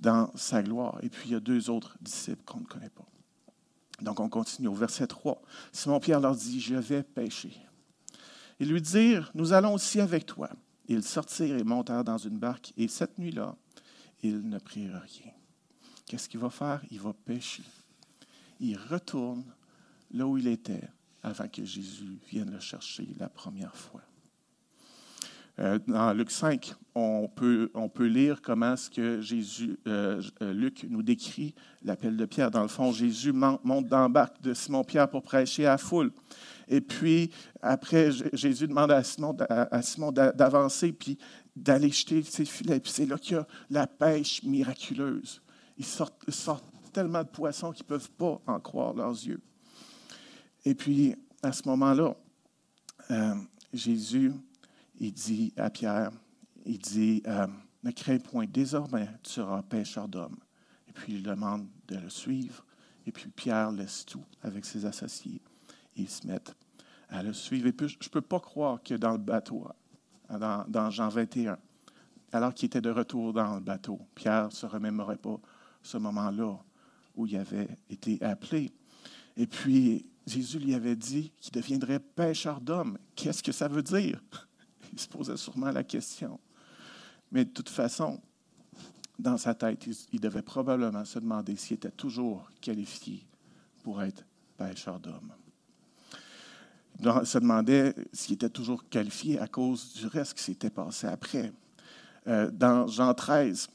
dans 0.00 0.32
sa 0.34 0.62
gloire. 0.62 0.98
Et 1.02 1.08
puis 1.08 1.28
il 1.28 1.32
y 1.32 1.36
a 1.36 1.40
deux 1.40 1.70
autres 1.70 1.96
disciples 2.00 2.42
qu'on 2.44 2.60
ne 2.60 2.64
connaît 2.64 2.90
pas. 2.90 3.06
Donc 4.00 4.18
on 4.18 4.28
continue 4.28 4.66
au 4.66 4.74
verset 4.74 5.06
3. 5.06 5.40
Simon-Pierre 5.70 6.20
leur 6.20 6.34
dit, 6.34 6.60
je 6.60 6.74
vais 6.74 7.04
pêcher. 7.04 7.56
Ils 8.58 8.68
lui 8.68 8.82
dirent, 8.82 9.30
nous 9.34 9.52
allons 9.52 9.74
aussi 9.74 10.00
avec 10.00 10.26
toi. 10.26 10.50
Ils 10.88 11.04
sortirent 11.04 11.56
et 11.56 11.62
montèrent 11.62 12.02
dans 12.02 12.18
une 12.18 12.38
barque, 12.38 12.72
et 12.76 12.88
cette 12.88 13.16
nuit-là, 13.16 13.54
ils 14.24 14.48
ne 14.48 14.58
prirent 14.58 15.00
rien. 15.00 15.32
Qu'est-ce 16.06 16.28
qu'il 16.28 16.40
va 16.40 16.50
faire? 16.50 16.82
Il 16.90 17.00
va 17.00 17.12
pêcher 17.12 17.62
il 18.62 18.78
retourne 18.78 19.44
là 20.12 20.26
où 20.26 20.38
il 20.38 20.46
était 20.46 20.88
avant 21.22 21.48
que 21.48 21.64
Jésus 21.64 22.18
vienne 22.30 22.50
le 22.50 22.60
chercher 22.60 23.08
la 23.18 23.28
première 23.28 23.76
fois. 23.76 24.02
Euh, 25.58 25.78
dans 25.86 26.12
Luc 26.14 26.30
5, 26.30 26.72
on 26.94 27.28
peut, 27.28 27.70
on 27.74 27.88
peut 27.88 28.06
lire 28.06 28.40
comment 28.40 28.74
ce 28.76 28.88
que 28.88 29.20
Jésus, 29.20 29.78
euh, 29.86 30.22
euh, 30.40 30.52
Luc 30.52 30.86
nous 30.88 31.02
décrit 31.02 31.54
l'appel 31.82 32.16
de 32.16 32.24
Pierre. 32.24 32.50
Dans 32.50 32.62
le 32.62 32.68
fond, 32.68 32.90
Jésus 32.90 33.32
monte 33.32 33.86
dans 33.86 34.08
barque 34.08 34.40
de 34.40 34.54
Simon-Pierre 34.54 35.10
pour 35.10 35.22
prêcher 35.22 35.66
à 35.66 35.72
la 35.72 35.78
foule. 35.78 36.10
Et 36.68 36.80
puis, 36.80 37.30
après, 37.60 38.10
Jésus 38.32 38.66
demande 38.66 38.92
à 38.92 39.02
Simon, 39.02 39.36
à 39.50 39.82
Simon 39.82 40.10
d'avancer 40.10 40.92
puis 40.92 41.18
d'aller 41.54 41.90
jeter 41.90 42.22
ses 42.22 42.46
filets. 42.46 42.80
Puis 42.80 42.92
c'est 42.92 43.06
là 43.06 43.18
qu'il 43.18 43.36
y 43.36 43.38
a 43.38 43.46
la 43.68 43.86
pêche 43.86 44.42
miraculeuse. 44.44 45.42
Ils 45.76 45.84
sortent 45.84 46.71
tellement 46.92 47.22
de 47.22 47.28
poissons 47.28 47.72
qu'ils 47.72 47.84
ne 47.84 47.88
peuvent 47.88 48.10
pas 48.12 48.40
en 48.46 48.60
croire 48.60 48.94
leurs 48.94 49.12
yeux. 49.12 49.40
Et 50.64 50.74
puis, 50.74 51.14
à 51.42 51.52
ce 51.52 51.68
moment-là, 51.68 52.14
euh, 53.10 53.34
Jésus, 53.72 54.32
il 54.98 55.12
dit 55.12 55.52
à 55.56 55.70
Pierre, 55.70 56.10
il 56.64 56.78
dit, 56.78 57.22
euh, 57.26 57.46
ne 57.82 57.90
crains 57.90 58.18
point, 58.18 58.46
désormais 58.46 59.08
tu 59.22 59.32
seras 59.32 59.62
pêcheur 59.62 60.08
d'hommes. 60.08 60.38
Et 60.88 60.92
puis 60.92 61.14
il 61.14 61.22
demande 61.22 61.66
de 61.88 61.96
le 61.96 62.10
suivre. 62.10 62.64
Et 63.06 63.12
puis 63.12 63.28
Pierre 63.30 63.72
laisse 63.72 64.04
tout 64.04 64.24
avec 64.42 64.64
ses 64.64 64.84
associés. 64.84 65.40
Ils 65.96 66.08
se 66.08 66.26
mettent 66.26 66.54
à 67.08 67.22
le 67.22 67.32
suivre. 67.32 67.66
Et 67.66 67.72
puis, 67.72 67.88
je 67.88 67.96
ne 67.96 68.10
peux 68.10 68.20
pas 68.20 68.40
croire 68.40 68.82
que 68.82 68.94
dans 68.94 69.12
le 69.12 69.18
bateau, 69.18 69.66
dans, 70.30 70.64
dans 70.68 70.90
Jean 70.90 71.08
21, 71.08 71.58
alors 72.32 72.54
qu'il 72.54 72.66
était 72.66 72.80
de 72.80 72.90
retour 72.90 73.32
dans 73.32 73.56
le 73.56 73.60
bateau, 73.60 74.00
Pierre 74.14 74.46
ne 74.46 74.50
se 74.50 74.66
remémorait 74.66 75.18
pas 75.18 75.38
ce 75.82 75.98
moment-là 75.98 76.56
où 77.14 77.26
il 77.26 77.36
avait 77.36 77.68
été 77.90 78.22
appelé. 78.22 78.70
Et 79.36 79.46
puis, 79.46 80.06
Jésus 80.26 80.58
lui 80.58 80.74
avait 80.74 80.96
dit 80.96 81.32
qu'il 81.40 81.52
deviendrait 81.52 82.00
pêcheur 82.00 82.60
d'hommes. 82.60 82.98
Qu'est-ce 83.16 83.42
que 83.42 83.52
ça 83.52 83.68
veut 83.68 83.82
dire? 83.82 84.22
Il 84.92 85.00
se 85.00 85.08
posait 85.08 85.36
sûrement 85.36 85.70
la 85.70 85.84
question. 85.84 86.38
Mais 87.30 87.44
de 87.44 87.50
toute 87.50 87.70
façon, 87.70 88.20
dans 89.18 89.38
sa 89.38 89.54
tête, 89.54 89.86
il 90.12 90.20
devait 90.20 90.42
probablement 90.42 91.04
se 91.04 91.18
demander 91.18 91.56
s'il 91.56 91.76
était 91.76 91.90
toujours 91.90 92.50
qualifié 92.60 93.26
pour 93.82 94.02
être 94.02 94.24
pêcheur 94.56 95.00
d'hommes. 95.00 95.32
Il 97.00 97.26
se 97.26 97.38
demandait 97.38 97.94
s'il 98.12 98.34
était 98.34 98.50
toujours 98.50 98.88
qualifié 98.88 99.38
à 99.38 99.48
cause 99.48 99.94
du 99.94 100.06
reste 100.06 100.34
qui 100.34 100.42
s'était 100.42 100.70
passé 100.70 101.06
après. 101.06 101.52
Euh, 102.28 102.50
dans 102.50 102.86
Jean 102.86 103.14
13, 103.14 103.68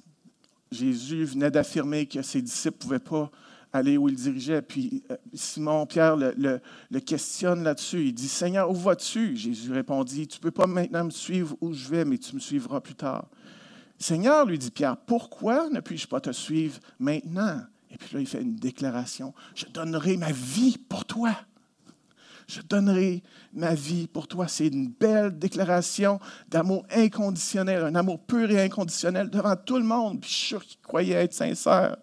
Jésus 0.72 1.26
venait 1.26 1.52
d'affirmer 1.52 2.06
que 2.06 2.22
ses 2.22 2.42
disciples 2.42 2.78
ne 2.78 2.82
pouvaient 2.82 3.00
pas 3.00 3.32
aller 3.74 3.98
où 3.98 4.10
il 4.10 4.16
dirigeait. 4.16 4.62
Puis 4.62 5.04
euh, 5.12 5.18
Simon 5.34 5.86
Pierre 5.86 6.16
le, 6.18 6.60
questionne 7.00 7.64
là-dessus. 7.64 8.08
Il 8.08 8.14
dit 8.14 8.28
Seigneur, 8.28 8.70
où 8.70 8.76
vas-tu? 8.76 9.36
Jésus 9.36 9.72
répondit 9.72 10.28
Tu 10.28 10.38
ne 10.38 10.42
peux 10.42 10.52
pas 10.52 10.68
maintenant 10.68 11.06
me 11.06 11.10
suivre 11.10 11.56
où 11.62 11.74
je 11.74 11.88
vais, 11.90 12.06
mais 12.06 12.18
tu 12.18 12.36
me 12.36 12.40
suivras 12.40 12.82
plus 12.82 12.96
tard. 12.96 13.28
Seigneur, 14.00 14.46
lui 14.46 14.60
dit 14.60 14.72
Pierre, 14.72 14.98
pourquoi 14.98 15.70
ne 15.70 15.80
puis-je 15.80 16.08
pas 16.08 16.22
te 16.22 16.32
suivre 16.32 16.80
maintenant? 17.00 17.62
Et 17.90 17.98
puis 17.98 18.14
là, 18.14 18.20
il 18.20 18.28
fait 18.28 18.42
une 18.42 18.56
déclaration 18.56 19.34
Je 19.56 19.66
donnerai 19.66 20.18
ma 20.18 20.32
vie 20.32 20.78
pour 20.78 21.06
toi. 21.06 21.36
Je 22.48 22.62
donnerai 22.62 23.24
ma 23.54 23.76
vie 23.76 24.08
pour 24.08 24.28
toi. 24.28 24.48
C'est 24.48 24.68
une 24.68 24.90
belle 24.90 25.38
déclaration 25.38 26.20
d'amour 26.48 26.86
inconditionnel, 26.90 27.84
un 27.84 27.96
amour 27.96 28.26
pur 28.26 28.50
et 28.50 28.64
inconditionnel 28.64 29.30
devant 29.30 29.56
tout 29.56 29.78
le 29.78 29.84
monde. 29.84 30.22
Puis 30.22 30.30
je 30.30 30.36
suis 30.36 30.48
sûr 30.48 30.66
qu'il 30.66 30.80
croyait 30.80 31.16
être 31.16 31.34
sincère. 31.34 31.98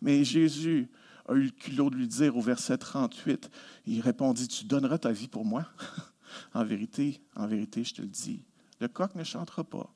Mais 0.00 0.24
Jésus 0.24 0.90
a 1.28 1.34
eu 1.34 1.44
le 1.44 1.50
culot 1.50 1.90
de 1.90 1.96
lui 1.96 2.08
dire 2.08 2.36
au 2.36 2.40
verset 2.40 2.78
38, 2.78 3.50
il 3.86 4.00
répondit, 4.00 4.48
tu 4.48 4.64
donneras 4.64 4.98
ta 4.98 5.12
vie 5.12 5.28
pour 5.28 5.44
moi? 5.44 5.66
en 6.54 6.64
vérité, 6.64 7.20
en 7.36 7.46
vérité, 7.46 7.84
je 7.84 7.94
te 7.94 8.02
le 8.02 8.08
dis, 8.08 8.44
le 8.80 8.88
coq 8.88 9.14
ne 9.14 9.24
chantera 9.24 9.64
pas 9.64 9.92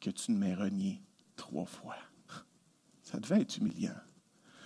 que 0.00 0.10
tu 0.10 0.32
ne 0.32 0.38
m'aies 0.38 0.54
renié 0.54 1.00
trois 1.36 1.66
fois. 1.66 1.96
Ça 3.02 3.18
devait 3.18 3.40
être 3.40 3.56
humiliant. 3.58 3.96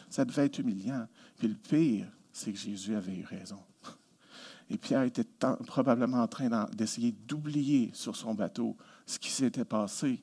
Ça 0.09 0.25
devait 0.25 0.47
être 0.47 0.59
humiliant. 0.59 1.07
Puis 1.39 1.49
le 1.49 1.55
pire, 1.55 2.07
c'est 2.33 2.53
que 2.53 2.59
Jésus 2.59 2.97
avait 2.97 3.17
eu 3.17 3.25
raison. 3.25 3.63
Et 4.71 4.79
Pierre 4.79 5.03
était 5.03 5.27
probablement 5.67 6.23
en 6.23 6.29
train 6.29 6.69
d'essayer 6.73 7.13
d'oublier 7.27 7.91
sur 7.93 8.15
son 8.15 8.35
bateau 8.35 8.77
ce 9.05 9.19
qui 9.19 9.31
s'était 9.31 9.65
passé. 9.65 10.23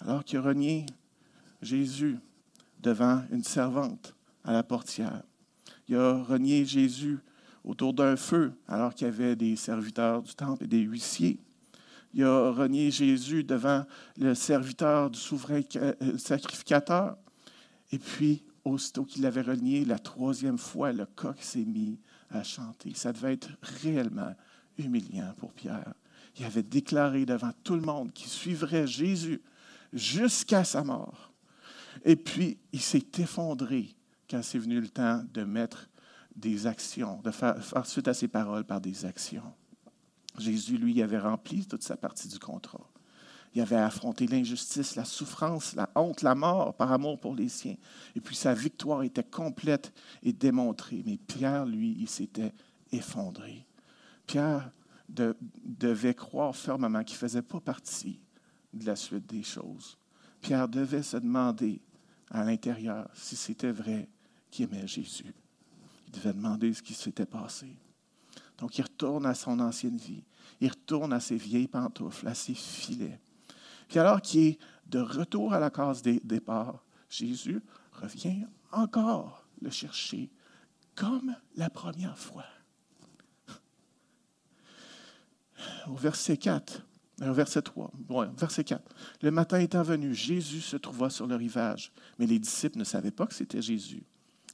Alors 0.00 0.22
qu'il 0.22 0.38
renié 0.38 0.84
Jésus 1.62 2.18
devant 2.80 3.22
une 3.30 3.42
servante 3.42 4.14
à 4.44 4.52
la 4.52 4.62
portière. 4.62 5.22
Il 5.88 5.96
a 5.96 6.22
renié 6.22 6.66
Jésus 6.66 7.18
autour 7.64 7.94
d'un 7.94 8.16
feu 8.16 8.52
alors 8.68 8.94
qu'il 8.94 9.06
y 9.06 9.10
avait 9.10 9.36
des 9.36 9.56
serviteurs 9.56 10.22
du 10.22 10.34
temple 10.34 10.64
et 10.64 10.68
des 10.68 10.80
huissiers. 10.80 11.38
Il 12.12 12.24
a 12.24 12.50
renié 12.50 12.90
Jésus 12.90 13.44
devant 13.44 13.86
le 14.18 14.34
serviteur 14.34 15.08
du 15.08 15.18
souverain 15.18 15.60
euh, 15.76 16.18
sacrificateur. 16.18 17.16
Et 17.90 17.98
puis, 17.98 18.42
aussitôt 18.64 19.04
qu'il 19.04 19.24
avait 19.24 19.40
renié, 19.40 19.84
la 19.86 19.98
troisième 19.98 20.58
fois, 20.58 20.92
le 20.92 21.06
coq 21.06 21.36
s'est 21.40 21.64
mis 21.64 21.98
à 22.32 22.42
chanter. 22.42 22.92
Ça 22.94 23.12
devait 23.12 23.34
être 23.34 23.50
réellement 23.82 24.34
humiliant 24.78 25.34
pour 25.38 25.52
Pierre. 25.52 25.94
Il 26.38 26.44
avait 26.44 26.62
déclaré 26.62 27.26
devant 27.26 27.52
tout 27.62 27.74
le 27.74 27.82
monde 27.82 28.12
qu'il 28.12 28.28
suivrait 28.28 28.86
Jésus 28.86 29.42
jusqu'à 29.92 30.64
sa 30.64 30.82
mort. 30.82 31.32
Et 32.04 32.16
puis, 32.16 32.58
il 32.72 32.80
s'est 32.80 33.06
effondré 33.18 33.94
quand 34.28 34.42
c'est 34.42 34.58
venu 34.58 34.80
le 34.80 34.88
temps 34.88 35.22
de 35.32 35.44
mettre 35.44 35.88
des 36.34 36.66
actions, 36.66 37.20
de 37.22 37.30
faire, 37.30 37.56
suite 37.84 38.08
à 38.08 38.14
ses 38.14 38.28
paroles 38.28 38.64
par 38.64 38.80
des 38.80 39.04
actions. 39.04 39.52
Jésus, 40.38 40.78
lui, 40.78 41.02
avait 41.02 41.18
rempli 41.18 41.66
toute 41.66 41.82
sa 41.82 41.96
partie 41.96 42.28
du 42.28 42.38
contrat. 42.38 42.91
Il 43.54 43.60
avait 43.60 43.76
affronté 43.76 44.26
l'injustice, 44.26 44.96
la 44.96 45.04
souffrance, 45.04 45.74
la 45.74 45.90
honte, 45.94 46.22
la 46.22 46.34
mort 46.34 46.74
par 46.74 46.90
amour 46.90 47.20
pour 47.20 47.34
les 47.34 47.48
siens. 47.48 47.76
Et 48.16 48.20
puis 48.20 48.34
sa 48.34 48.54
victoire 48.54 49.02
était 49.02 49.22
complète 49.22 49.92
et 50.22 50.32
démontrée. 50.32 51.02
Mais 51.04 51.18
Pierre, 51.18 51.66
lui, 51.66 51.96
il 51.98 52.08
s'était 52.08 52.52
effondré. 52.90 53.66
Pierre 54.26 54.70
devait 55.08 56.14
croire 56.14 56.56
fermement 56.56 57.04
qu'il 57.04 57.16
ne 57.16 57.18
faisait 57.18 57.42
pas 57.42 57.60
partie 57.60 58.20
de 58.72 58.86
la 58.86 58.96
suite 58.96 59.26
des 59.26 59.42
choses. 59.42 59.98
Pierre 60.40 60.68
devait 60.68 61.02
se 61.02 61.18
demander 61.18 61.82
à 62.30 62.44
l'intérieur 62.44 63.08
si 63.12 63.36
c'était 63.36 63.70
vrai 63.70 64.08
qu'il 64.50 64.64
aimait 64.64 64.86
Jésus. 64.86 65.34
Il 66.06 66.12
devait 66.12 66.32
demander 66.32 66.72
ce 66.72 66.82
qui 66.82 66.94
s'était 66.94 67.26
passé. 67.26 67.76
Donc 68.58 68.78
il 68.78 68.82
retourne 68.82 69.26
à 69.26 69.34
son 69.34 69.60
ancienne 69.60 69.96
vie. 69.96 70.24
Il 70.60 70.70
retourne 70.70 71.12
à 71.12 71.20
ses 71.20 71.36
vieilles 71.36 71.68
pantoufles, 71.68 72.28
à 72.28 72.34
ses 72.34 72.54
filets. 72.54 73.20
Puis 73.92 73.98
alors 73.98 74.22
qu'il 74.22 74.40
est 74.40 74.58
de 74.86 75.00
retour 75.00 75.52
à 75.52 75.60
la 75.60 75.68
case 75.68 76.00
des 76.00 76.18
départs, 76.24 76.82
Jésus 77.10 77.60
revient 77.92 78.46
encore 78.70 79.46
le 79.60 79.68
chercher 79.68 80.30
comme 80.94 81.36
la 81.56 81.68
première 81.68 82.16
fois. 82.16 82.46
Au 85.88 85.94
verset 85.94 86.38
4, 86.38 86.86
euh, 87.20 87.34
verset 87.34 87.60
3, 87.60 87.92
verset 88.34 88.64
4. 88.64 88.82
Le 89.20 89.30
matin 89.30 89.58
étant 89.58 89.82
venu, 89.82 90.14
Jésus 90.14 90.62
se 90.62 90.78
trouva 90.78 91.10
sur 91.10 91.26
le 91.26 91.36
rivage, 91.36 91.92
mais 92.18 92.24
les 92.24 92.38
disciples 92.38 92.78
ne 92.78 92.84
savaient 92.84 93.10
pas 93.10 93.26
que 93.26 93.34
c'était 93.34 93.60
Jésus. 93.60 94.04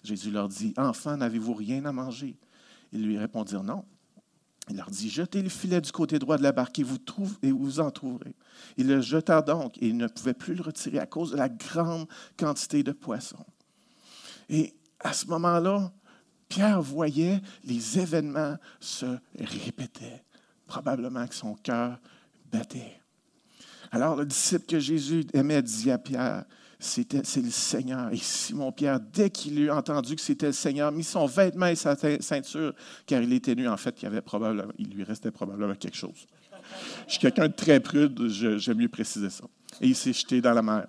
Jésus 0.03 0.33
leur 0.33 0.49
dit, 0.49 0.75
Enfants, 0.77 1.17
n'avez-vous 1.17 1.55
rien 1.55 1.85
à 1.85 1.93
manger 1.93 2.37
Ils 2.91 3.05
lui 3.05 3.17
répondirent 3.17 3.63
non. 3.63 3.85
Il 4.71 4.77
leur 4.77 4.91
dit, 4.91 5.09
Jetez 5.11 5.43
le 5.43 5.49
filet 5.49 5.81
du 5.81 5.93
côté 5.93 6.19
droit 6.19 6.37
de 6.37 6.43
la 6.43 6.53
barque 6.53 6.79
et 6.79 6.83
vous, 6.83 6.99
et 7.43 7.53
vous 7.53 7.81
en 7.81 7.91
trouverez. 7.91 8.35
Ils 8.77 8.87
le 8.87 9.01
jetèrent 9.01 9.43
donc 9.43 9.77
et 9.79 9.89
ils 9.89 9.97
ne 9.97 10.07
pouvaient 10.07 10.35
plus 10.35 10.55
le 10.55 10.63
retirer 10.63 10.99
à 10.99 11.07
cause 11.07 11.33
de 11.33 11.37
la 11.37 11.49
grande 11.49 12.07
quantité 12.39 12.83
de 12.83 12.93
poissons. 12.93 13.47
Et 14.49 14.75
à 15.01 15.13
ce 15.13 15.27
moment-là, 15.27 15.93
Pierre 16.49 16.83
voyait 16.83 17.41
les 17.65 17.99
événements 17.99 18.57
se 18.81 19.07
répéter. 19.39 20.23
Probablement 20.67 21.27
que 21.27 21.35
son 21.35 21.55
cœur 21.55 21.99
alors 23.91 24.17
le 24.17 24.27
disciple 24.27 24.67
que 24.67 24.79
Jésus 24.79 25.27
aimait 25.33 25.63
dit 25.63 25.91
à 25.91 25.99
Pierre, 25.99 26.45
c'était, 26.79 27.23
c'est 27.25 27.43
le 27.43 27.51
Seigneur. 27.51 28.13
Et 28.13 28.17
Simon 28.17 28.73
Pierre, 28.73 29.01
dès 29.01 29.31
qu'il 29.31 29.59
eut 29.59 29.71
entendu 29.71 30.15
que 30.15 30.21
c'était 30.21 30.47
le 30.47 30.53
Seigneur, 30.53 30.93
mit 30.93 31.05
son 31.05 31.27
vêtement 31.27 31.67
et 31.67 31.75
sa 31.75 31.97
ceinture, 32.21 32.73
car 33.07 33.23
il 33.23 33.33
était 33.33 33.55
nu. 33.55 33.69
En 33.69 33.77
fait, 33.77 34.01
il, 34.03 34.07
avait 34.07 34.21
probablement, 34.21 34.73
il 34.79 34.91
lui 34.91 35.05
restait 35.05 35.31
probablement 35.31 35.75
quelque 35.75 35.97
chose. 35.97 36.27
Je 37.07 37.13
suis 37.13 37.21
quelqu'un 37.21 37.49
de 37.49 37.55
très 37.55 37.81
prude, 37.81 38.29
j'aime 38.29 38.79
mieux 38.79 38.89
préciser 38.89 39.31
ça. 39.31 39.45
Et 39.81 39.89
il 39.89 39.97
s'est 39.97 40.13
jeté 40.13 40.41
dans 40.41 40.53
la 40.53 40.63
mer. 40.63 40.87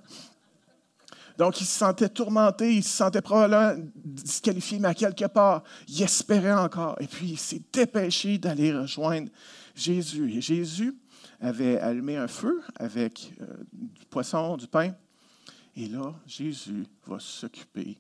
Donc, 1.38 1.62
il 1.62 1.66
se 1.66 1.78
sentait 1.78 2.10
tourmenté, 2.10 2.76
il 2.76 2.84
se 2.84 2.98
sentait 2.98 3.22
probablement 3.22 3.82
disqualifié, 3.96 4.78
mais 4.78 4.90
à 4.90 4.94
quelque 4.94 5.26
part, 5.26 5.64
il 5.88 6.04
espérait 6.04 6.52
encore. 6.52 6.98
Et 7.00 7.08
puis, 7.08 7.30
il 7.30 7.40
s'est 7.40 7.62
dépêché 7.72 8.38
d'aller 8.38 8.74
rejoindre 8.74 9.30
Jésus. 9.74 10.34
Et 10.34 10.42
Jésus, 10.42 10.98
avait 11.42 11.80
allumé 11.80 12.18
un 12.18 12.28
feu 12.28 12.62
avec 12.76 13.34
euh, 13.42 13.46
du 13.72 14.06
poisson, 14.06 14.58
du 14.58 14.68
pain. 14.68 14.94
Et 15.80 15.88
là, 15.88 16.14
Jésus 16.28 16.86
va 17.08 17.22
s'occuper 17.22 17.98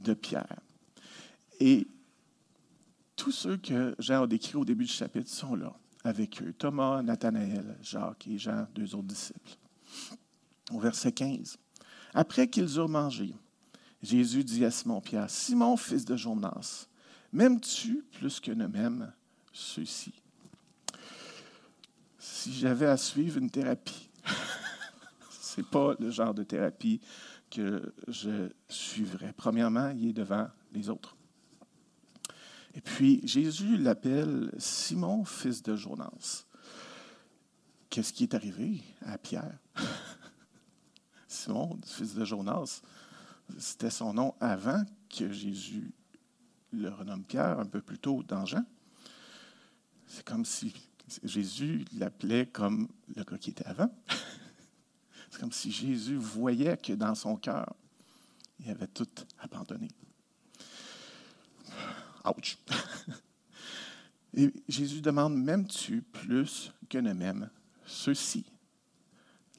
de 0.00 0.14
Pierre. 0.14 0.58
Et 1.60 1.86
tous 3.14 3.30
ceux 3.30 3.56
que 3.56 3.94
Jean 4.00 4.24
a 4.24 4.26
décrits 4.26 4.56
au 4.56 4.64
début 4.64 4.86
du 4.86 4.90
chapitre 4.90 5.30
sont 5.30 5.54
là, 5.54 5.72
avec 6.02 6.42
eux. 6.42 6.52
Thomas, 6.52 7.02
Nathanaël, 7.04 7.78
Jacques 7.82 8.26
et 8.26 8.36
Jean, 8.36 8.66
deux 8.74 8.96
autres 8.96 9.06
disciples. 9.06 9.56
Au 10.72 10.80
verset 10.80 11.12
15. 11.12 11.56
Après 12.14 12.48
qu'ils 12.48 12.76
eurent 12.78 12.88
mangé, 12.88 13.32
Jésus 14.02 14.42
dit 14.42 14.64
à 14.64 14.72
Simon-Pierre, 14.72 15.30
Simon, 15.30 15.76
fils 15.76 16.04
de 16.04 16.16
Jonas, 16.16 16.88
m'aimes-tu 17.32 18.04
plus 18.10 18.40
que 18.40 18.50
ne 18.50 18.66
m'aiment 18.66 19.12
ceux-ci? 19.52 20.12
si 22.18 22.52
j'avais 22.52 22.86
à 22.86 22.96
suivre 22.96 23.38
une 23.38 23.50
thérapie. 23.50 24.09
N'est 25.60 25.66
pas 25.66 25.94
le 25.98 26.10
genre 26.10 26.32
de 26.32 26.42
thérapie 26.42 27.02
que 27.50 27.92
je 28.08 28.48
suivrais. 28.66 29.34
Premièrement, 29.36 29.90
il 29.90 30.08
est 30.08 30.12
devant 30.14 30.48
les 30.72 30.88
autres. 30.88 31.16
Et 32.74 32.80
puis, 32.80 33.20
Jésus 33.24 33.76
l'appelle 33.76 34.50
Simon, 34.56 35.26
fils 35.26 35.62
de 35.62 35.76
Jonas. 35.76 36.46
Qu'est-ce 37.90 38.14
qui 38.14 38.22
est 38.22 38.34
arrivé 38.34 38.82
à 39.02 39.18
Pierre? 39.18 39.58
Simon, 41.28 41.78
fils 41.84 42.14
de 42.14 42.24
Jonas, 42.24 42.80
c'était 43.58 43.90
son 43.90 44.14
nom 44.14 44.34
avant 44.40 44.82
que 45.14 45.30
Jésus 45.30 45.92
le 46.72 46.88
renomme 46.88 47.24
Pierre, 47.24 47.58
un 47.58 47.66
peu 47.66 47.82
plus 47.82 47.98
tôt 47.98 48.22
dans 48.22 48.46
Jean. 48.46 48.64
C'est 50.06 50.24
comme 50.24 50.46
si 50.46 50.72
Jésus 51.22 51.84
l'appelait 51.98 52.46
comme 52.46 52.88
le 53.14 53.24
gars 53.24 53.36
qui 53.36 53.50
était 53.50 53.66
avant. 53.66 53.90
C'est 55.30 55.40
comme 55.40 55.52
si 55.52 55.70
Jésus 55.70 56.16
voyait 56.16 56.76
que 56.76 56.92
dans 56.92 57.14
son 57.14 57.36
cœur, 57.36 57.74
il 58.58 58.70
avait 58.70 58.88
tout 58.88 59.08
abandonné. 59.38 59.88
Ouch! 62.24 62.58
Et 64.34 64.52
Jésus 64.68 65.00
demande 65.00 65.36
M'aimes-tu 65.36 66.02
plus 66.02 66.72
que 66.88 66.98
ne 66.98 67.12
m'aiment 67.12 67.50
ceux-ci, 67.86 68.44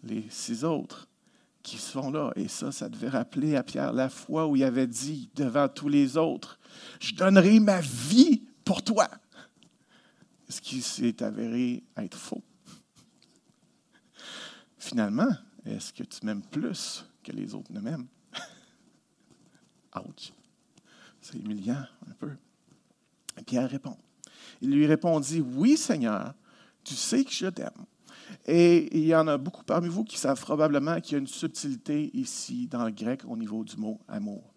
les 0.03 0.25
six 0.29 0.63
autres 0.63 1.07
qui 1.63 1.77
sont 1.77 2.11
là? 2.11 2.31
Et 2.35 2.47
ça, 2.47 2.71
ça 2.71 2.87
devait 2.87 3.09
rappeler 3.09 3.55
à 3.55 3.63
Pierre 3.63 3.93
la 3.93 4.09
fois 4.09 4.47
où 4.47 4.55
il 4.55 4.63
avait 4.63 4.87
dit 4.87 5.29
devant 5.35 5.67
tous 5.67 5.89
les 5.89 6.17
autres 6.17 6.59
Je 6.99 7.15
donnerai 7.15 7.59
ma 7.59 7.81
vie 7.81 8.43
pour 8.63 8.83
toi. 8.83 9.09
Ce 10.47 10.61
qui 10.61 10.81
s'est 10.81 11.23
avéré 11.23 11.83
être 11.97 12.17
faux. 12.17 12.43
Finalement, 14.77 15.29
est-ce 15.65 15.93
que 15.93 16.03
tu 16.03 16.25
m'aimes 16.25 16.41
plus 16.41 17.05
que 17.23 17.31
les 17.31 17.53
autres 17.53 17.71
ne 17.71 17.79
m'aiment? 17.79 18.07
Ouch! 19.95 20.33
C'est 21.21 21.37
humiliant 21.37 21.85
un 22.09 22.13
peu. 22.13 22.31
Et 23.37 23.43
Pierre 23.43 23.69
répond. 23.69 23.97
Il 24.61 24.71
lui 24.71 24.85
répondit, 24.85 25.41
Oui, 25.41 25.77
Seigneur, 25.77 26.33
tu 26.83 26.95
sais 26.95 27.23
que 27.23 27.31
je 27.31 27.47
t'aime. 27.47 27.69
Et 28.47 28.97
il 28.97 29.05
y 29.05 29.15
en 29.15 29.27
a 29.27 29.37
beaucoup 29.37 29.63
parmi 29.63 29.87
vous 29.87 30.03
qui 30.03 30.17
savent 30.17 30.39
probablement 30.39 30.99
qu'il 30.99 31.13
y 31.13 31.15
a 31.15 31.19
une 31.19 31.27
subtilité 31.27 32.09
ici 32.13 32.67
dans 32.67 32.85
le 32.85 32.91
grec 32.91 33.21
au 33.27 33.37
niveau 33.37 33.63
du 33.63 33.77
mot 33.77 33.99
amour. 34.07 34.51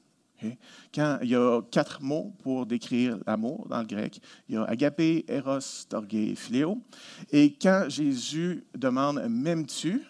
Quand 0.95 1.19
il 1.23 1.31
y 1.31 1.37
a 1.37 1.63
quatre 1.71 2.03
mots 2.03 2.35
pour 2.43 2.67
décrire 2.67 3.19
l'amour 3.27 3.67
dans 3.69 3.81
le 3.81 3.87
grec, 3.87 4.21
il 4.49 4.57
y 4.57 4.59
a 4.59 4.65
agapé, 4.65 5.25
eros, 5.29 5.87
torgé, 5.89 6.35
philéo. 6.35 6.83
Et 7.31 7.55
quand 7.55 7.87
Jésus 7.89 8.65
demande 8.75 9.23
m'aimes-tu, 9.29 10.03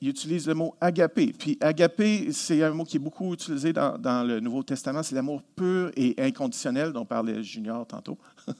il 0.00 0.08
utilise 0.08 0.46
le 0.46 0.54
mot 0.54 0.74
agapé. 0.80 1.32
Puis 1.38 1.58
agapé, 1.60 2.32
c'est 2.32 2.62
un 2.62 2.70
mot 2.70 2.84
qui 2.84 2.96
est 2.96 3.00
beaucoup 3.00 3.34
utilisé 3.34 3.72
dans, 3.72 4.26
le 4.26 4.40
Nouveau 4.40 4.62
Testament. 4.62 5.02
C'est 5.02 5.14
l'amour 5.14 5.42
pur 5.54 5.90
et 5.94 6.14
inconditionnel 6.18 6.92
dont 6.92 7.04
parlait 7.04 7.42
Junior 7.42 7.86
tantôt. 7.86 8.18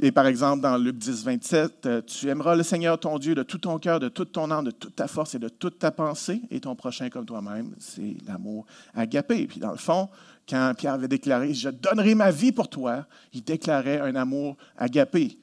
Et 0.00 0.12
par 0.12 0.28
exemple, 0.28 0.62
dans 0.62 0.76
Luc 0.76 0.96
10, 0.96 1.24
27, 1.24 1.86
euh, 1.86 2.02
tu 2.02 2.28
aimeras 2.28 2.54
le 2.54 2.62
Seigneur 2.62 3.00
ton 3.00 3.18
Dieu 3.18 3.34
de 3.34 3.42
tout 3.42 3.58
ton 3.58 3.80
cœur, 3.80 3.98
de 3.98 4.08
toute 4.08 4.30
ton 4.30 4.48
âme, 4.52 4.66
de 4.66 4.70
toute 4.70 4.94
ta 4.94 5.08
force 5.08 5.34
et 5.34 5.40
de 5.40 5.48
toute 5.48 5.80
ta 5.80 5.90
pensée, 5.90 6.40
et 6.52 6.60
ton 6.60 6.76
prochain 6.76 7.10
comme 7.10 7.26
toi-même. 7.26 7.74
C'est 7.80 8.16
l'amour 8.28 8.64
agapé. 8.94 9.48
Puis 9.48 9.58
dans 9.58 9.72
le 9.72 9.76
fond, 9.76 10.08
quand 10.48 10.72
Pierre 10.78 10.92
avait 10.92 11.08
déclaré 11.08 11.52
Je 11.52 11.70
donnerai 11.70 12.14
ma 12.14 12.30
vie 12.30 12.52
pour 12.52 12.68
toi, 12.68 13.06
il 13.32 13.42
déclarait 13.42 13.98
un 13.98 14.14
amour 14.14 14.56
agapé, 14.76 15.36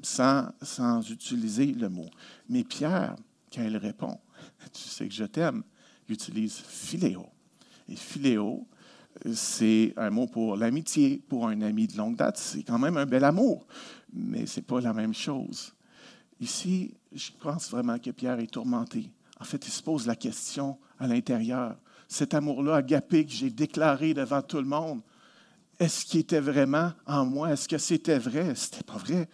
sans, 0.00 0.46
sans 0.62 1.06
utiliser 1.10 1.66
le 1.66 1.90
mot. 1.90 2.08
Mais 2.48 2.64
Pierre, 2.64 3.14
quand 3.52 3.62
il 3.62 3.76
répond 3.76 4.18
Tu 4.72 4.82
sais 4.82 5.08
que 5.08 5.14
je 5.14 5.24
t'aime, 5.24 5.62
il 6.08 6.14
utilise 6.14 6.54
philéo. 6.56 7.26
Et 7.88 7.96
philéo, 7.96 8.66
c'est 9.32 9.92
un 9.96 10.10
mot 10.10 10.26
pour 10.26 10.56
l'amitié, 10.56 11.22
pour 11.28 11.48
un 11.48 11.60
ami 11.62 11.86
de 11.86 11.96
longue 11.96 12.16
date. 12.16 12.38
C'est 12.38 12.62
quand 12.62 12.78
même 12.78 12.96
un 12.96 13.06
bel 13.06 13.24
amour, 13.24 13.66
mais 14.12 14.46
ce 14.46 14.60
n'est 14.60 14.64
pas 14.64 14.80
la 14.80 14.92
même 14.92 15.14
chose. 15.14 15.72
Ici, 16.40 16.94
je 17.12 17.30
pense 17.40 17.70
vraiment 17.70 17.98
que 17.98 18.10
Pierre 18.10 18.38
est 18.40 18.52
tourmenté. 18.52 19.10
En 19.40 19.44
fait, 19.44 19.66
il 19.66 19.70
se 19.70 19.82
pose 19.82 20.06
la 20.06 20.16
question 20.16 20.78
à 20.98 21.06
l'intérieur. 21.06 21.76
Cet 22.08 22.34
amour-là 22.34 22.76
agapé 22.76 23.24
que 23.24 23.32
j'ai 23.32 23.50
déclaré 23.50 24.14
devant 24.14 24.42
tout 24.42 24.58
le 24.58 24.64
monde, 24.64 25.00
est-ce 25.78 26.04
qu'il 26.04 26.20
était 26.20 26.40
vraiment 26.40 26.92
en 27.06 27.26
moi? 27.26 27.52
Est-ce 27.52 27.68
que 27.68 27.78
c'était 27.78 28.18
vrai? 28.18 28.54
C'était 28.54 28.84
pas 28.84 28.96
vrai. 28.96 29.28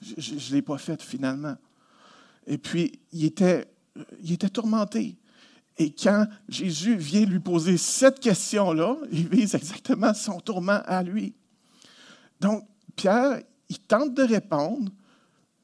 Je 0.00 0.34
ne 0.34 0.54
l'ai 0.54 0.62
pas 0.62 0.78
fait 0.78 1.00
finalement. 1.02 1.56
Et 2.46 2.58
puis, 2.58 3.00
il 3.12 3.24
était, 3.24 3.66
il 4.20 4.32
était 4.32 4.48
tourmenté. 4.48 5.16
Et 5.78 5.92
quand 5.92 6.26
Jésus 6.48 6.96
vient 6.96 7.26
lui 7.26 7.40
poser 7.40 7.76
cette 7.76 8.20
question-là, 8.20 8.96
il 9.12 9.28
vise 9.28 9.54
exactement 9.54 10.14
son 10.14 10.40
tourment 10.40 10.80
à 10.84 11.02
lui. 11.02 11.34
Donc, 12.40 12.64
Pierre, 12.94 13.42
il 13.68 13.78
tente 13.80 14.14
de 14.14 14.22
répondre, 14.22 14.90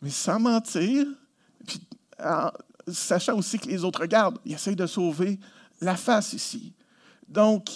mais 0.02 0.10
sans 0.10 0.38
mentir, 0.38 1.06
en 2.22 2.50
sachant 2.88 3.38
aussi 3.38 3.58
que 3.58 3.68
les 3.68 3.84
autres 3.84 4.00
regardent. 4.00 4.38
Il 4.44 4.52
essaie 4.52 4.74
de 4.74 4.86
sauver 4.86 5.38
la 5.80 5.96
face 5.96 6.32
ici. 6.32 6.74
Donc, 7.28 7.70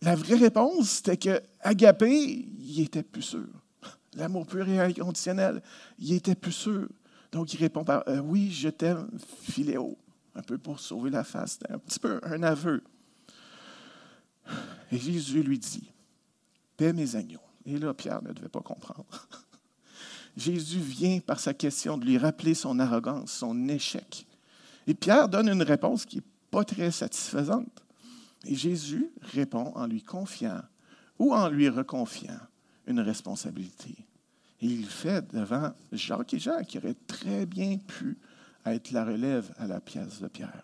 la 0.00 0.14
vraie 0.14 0.36
réponse, 0.36 0.88
c'était 0.88 1.16
que 1.16 1.42
Agapé, 1.60 2.48
il 2.58 2.80
était 2.80 3.02
plus 3.02 3.22
sûr. 3.22 3.48
L'amour 4.14 4.46
pur 4.46 4.68
et 4.68 4.80
inconditionnel, 4.80 5.62
il 5.98 6.12
était 6.14 6.34
plus 6.34 6.52
sûr. 6.52 6.88
Donc, 7.32 7.52
il 7.54 7.58
répond 7.58 7.84
par 7.84 8.04
euh, 8.08 8.20
Oui, 8.20 8.50
je 8.50 8.68
t'aime, 8.68 9.08
Philéo 9.42 9.98
un 10.34 10.42
peu 10.42 10.58
pour 10.58 10.80
sauver 10.80 11.10
la 11.10 11.24
face. 11.24 11.58
Un 11.68 11.78
petit 11.78 11.98
peu 11.98 12.20
un 12.22 12.42
aveu. 12.42 12.82
Et 14.90 14.98
Jésus 14.98 15.42
lui 15.42 15.58
dit, 15.58 15.90
paix 16.76 16.92
mes 16.92 17.16
agneaux. 17.16 17.40
Et 17.64 17.78
là, 17.78 17.94
Pierre 17.94 18.22
ne 18.22 18.32
devait 18.32 18.48
pas 18.48 18.60
comprendre. 18.60 19.28
Jésus 20.36 20.80
vient 20.80 21.20
par 21.20 21.38
sa 21.38 21.54
question 21.54 21.98
de 21.98 22.04
lui 22.04 22.18
rappeler 22.18 22.54
son 22.54 22.78
arrogance, 22.78 23.32
son 23.32 23.68
échec. 23.68 24.26
Et 24.86 24.94
Pierre 24.94 25.28
donne 25.28 25.48
une 25.48 25.62
réponse 25.62 26.06
qui 26.06 26.16
n'est 26.16 26.24
pas 26.50 26.64
très 26.64 26.90
satisfaisante. 26.90 27.82
Et 28.44 28.54
Jésus 28.54 29.10
répond 29.20 29.72
en 29.74 29.86
lui 29.86 30.02
confiant 30.02 30.62
ou 31.18 31.34
en 31.34 31.48
lui 31.48 31.68
reconfiant 31.68 32.40
une 32.86 33.00
responsabilité. 33.00 33.94
Et 34.62 34.66
il 34.66 34.82
le 34.82 34.86
fait 34.86 35.26
devant 35.34 35.72
Jacques 35.90 36.34
et 36.34 36.38
Jean, 36.38 36.62
qui 36.62 36.78
auraient 36.78 36.96
très 37.08 37.46
bien 37.46 37.78
pu 37.78 38.16
être 38.64 38.92
la 38.92 39.04
relève 39.04 39.52
à 39.58 39.66
la 39.66 39.80
pièce 39.80 40.20
de 40.20 40.28
Pierre. 40.28 40.62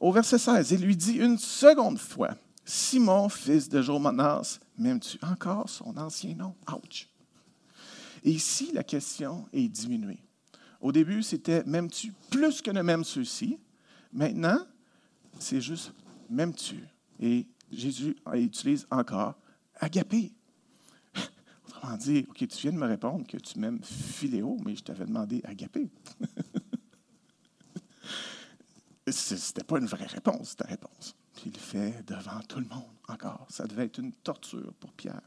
Au 0.00 0.10
verset 0.10 0.38
16, 0.38 0.70
il 0.70 0.80
lui 0.80 0.96
dit 0.96 1.18
une 1.18 1.36
seconde 1.36 1.98
fois, 1.98 2.34
Simon, 2.64 3.28
fils 3.28 3.68
de 3.68 3.82
Jomanas, 3.82 4.58
m'aimes-tu 4.78 5.18
encore 5.22 5.68
son 5.68 5.94
ancien 5.98 6.34
nom? 6.34 6.54
Ouch! 6.72 7.08
Et 8.24 8.30
ici, 8.30 8.70
la 8.72 8.84
question 8.84 9.46
est 9.52 9.68
diminuée. 9.68 10.22
Au 10.80 10.92
début, 10.92 11.22
c'était 11.22 11.62
m'aimes-tu 11.64 12.14
plus 12.30 12.62
que 12.62 12.70
ne 12.70 12.80
m'aiment 12.80 13.04
ceux-ci. 13.04 13.58
Maintenant, 14.14 14.60
c'est 15.38 15.60
juste 15.60 15.92
m'aimes-tu. 16.30 16.88
Et 17.18 17.46
Jésus 17.70 18.16
utilise 18.32 18.86
encore 18.90 19.34
agapé. 19.78 20.32
On 21.82 21.96
dit, 21.96 22.26
OK, 22.28 22.46
tu 22.46 22.58
viens 22.58 22.72
de 22.72 22.76
me 22.76 22.86
répondre 22.86 23.26
que 23.26 23.38
tu 23.38 23.58
m'aimes 23.58 23.82
philéo, 23.82 24.58
mais 24.64 24.76
je 24.76 24.82
t'avais 24.82 25.06
demandé 25.06 25.40
agapé. 25.44 25.90
Ce 29.08 29.34
n'était 29.34 29.64
pas 29.64 29.78
une 29.78 29.86
vraie 29.86 30.06
réponse, 30.06 30.56
ta 30.56 30.66
réponse. 30.66 31.16
Puis 31.34 31.44
il 31.46 31.52
le 31.52 31.58
fait 31.58 32.04
devant 32.06 32.40
tout 32.48 32.60
le 32.60 32.66
monde 32.66 32.84
encore. 33.08 33.46
Ça 33.48 33.66
devait 33.66 33.86
être 33.86 33.98
une 33.98 34.12
torture 34.12 34.74
pour 34.74 34.92
Pierre. 34.92 35.22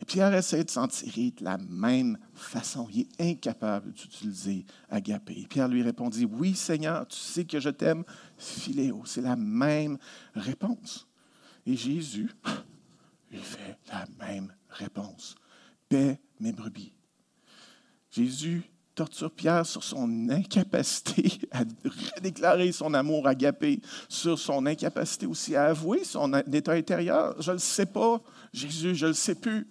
Et 0.00 0.04
Pierre 0.04 0.34
essaie 0.34 0.64
de 0.64 0.70
s'en 0.70 0.88
tirer 0.88 1.30
de 1.30 1.44
la 1.44 1.58
même 1.58 2.18
façon. 2.34 2.88
Il 2.92 3.00
est 3.00 3.20
incapable 3.20 3.92
d'utiliser 3.92 4.64
agapé. 4.88 5.46
Pierre 5.48 5.68
lui 5.68 5.82
répondit, 5.82 6.24
Oui, 6.24 6.54
Seigneur, 6.54 7.06
tu 7.06 7.18
sais 7.18 7.44
que 7.44 7.60
je 7.60 7.70
t'aime, 7.70 8.04
philéo. 8.38 9.02
C'est 9.04 9.22
la 9.22 9.36
même 9.36 9.98
réponse. 10.34 11.06
Et 11.66 11.76
Jésus 11.76 12.30
lui 13.30 13.38
fait 13.38 13.78
la 13.90 14.06
même 14.18 14.52
réponse 14.70 15.36
paix 15.88 16.20
mes 16.40 16.52
brebis. 16.52 16.92
Jésus 18.10 18.70
torture 18.96 19.30
Pierre 19.30 19.66
sur 19.66 19.84
son 19.84 20.30
incapacité 20.30 21.38
à 21.52 21.64
déclarer 22.20 22.72
son 22.72 22.94
amour 22.94 23.28
agapé, 23.28 23.80
sur 24.08 24.38
son 24.38 24.66
incapacité 24.66 25.26
aussi 25.26 25.54
à 25.54 25.66
avouer 25.66 26.02
son 26.02 26.32
état 26.34 26.72
intérieur. 26.72 27.40
Je 27.40 27.50
ne 27.50 27.56
le 27.56 27.60
sais 27.60 27.86
pas, 27.86 28.20
Jésus, 28.52 28.94
je 28.94 29.04
ne 29.04 29.10
le 29.10 29.14
sais 29.14 29.34
plus. 29.34 29.68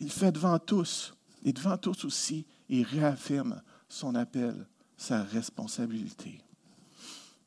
Il 0.00 0.10
fait 0.10 0.32
devant 0.32 0.58
tous, 0.58 1.14
et 1.44 1.52
devant 1.52 1.78
tous 1.78 2.04
aussi, 2.04 2.44
il 2.68 2.82
réaffirme 2.82 3.62
son 3.88 4.16
appel, 4.16 4.66
sa 4.96 5.22
responsabilité. 5.22 6.40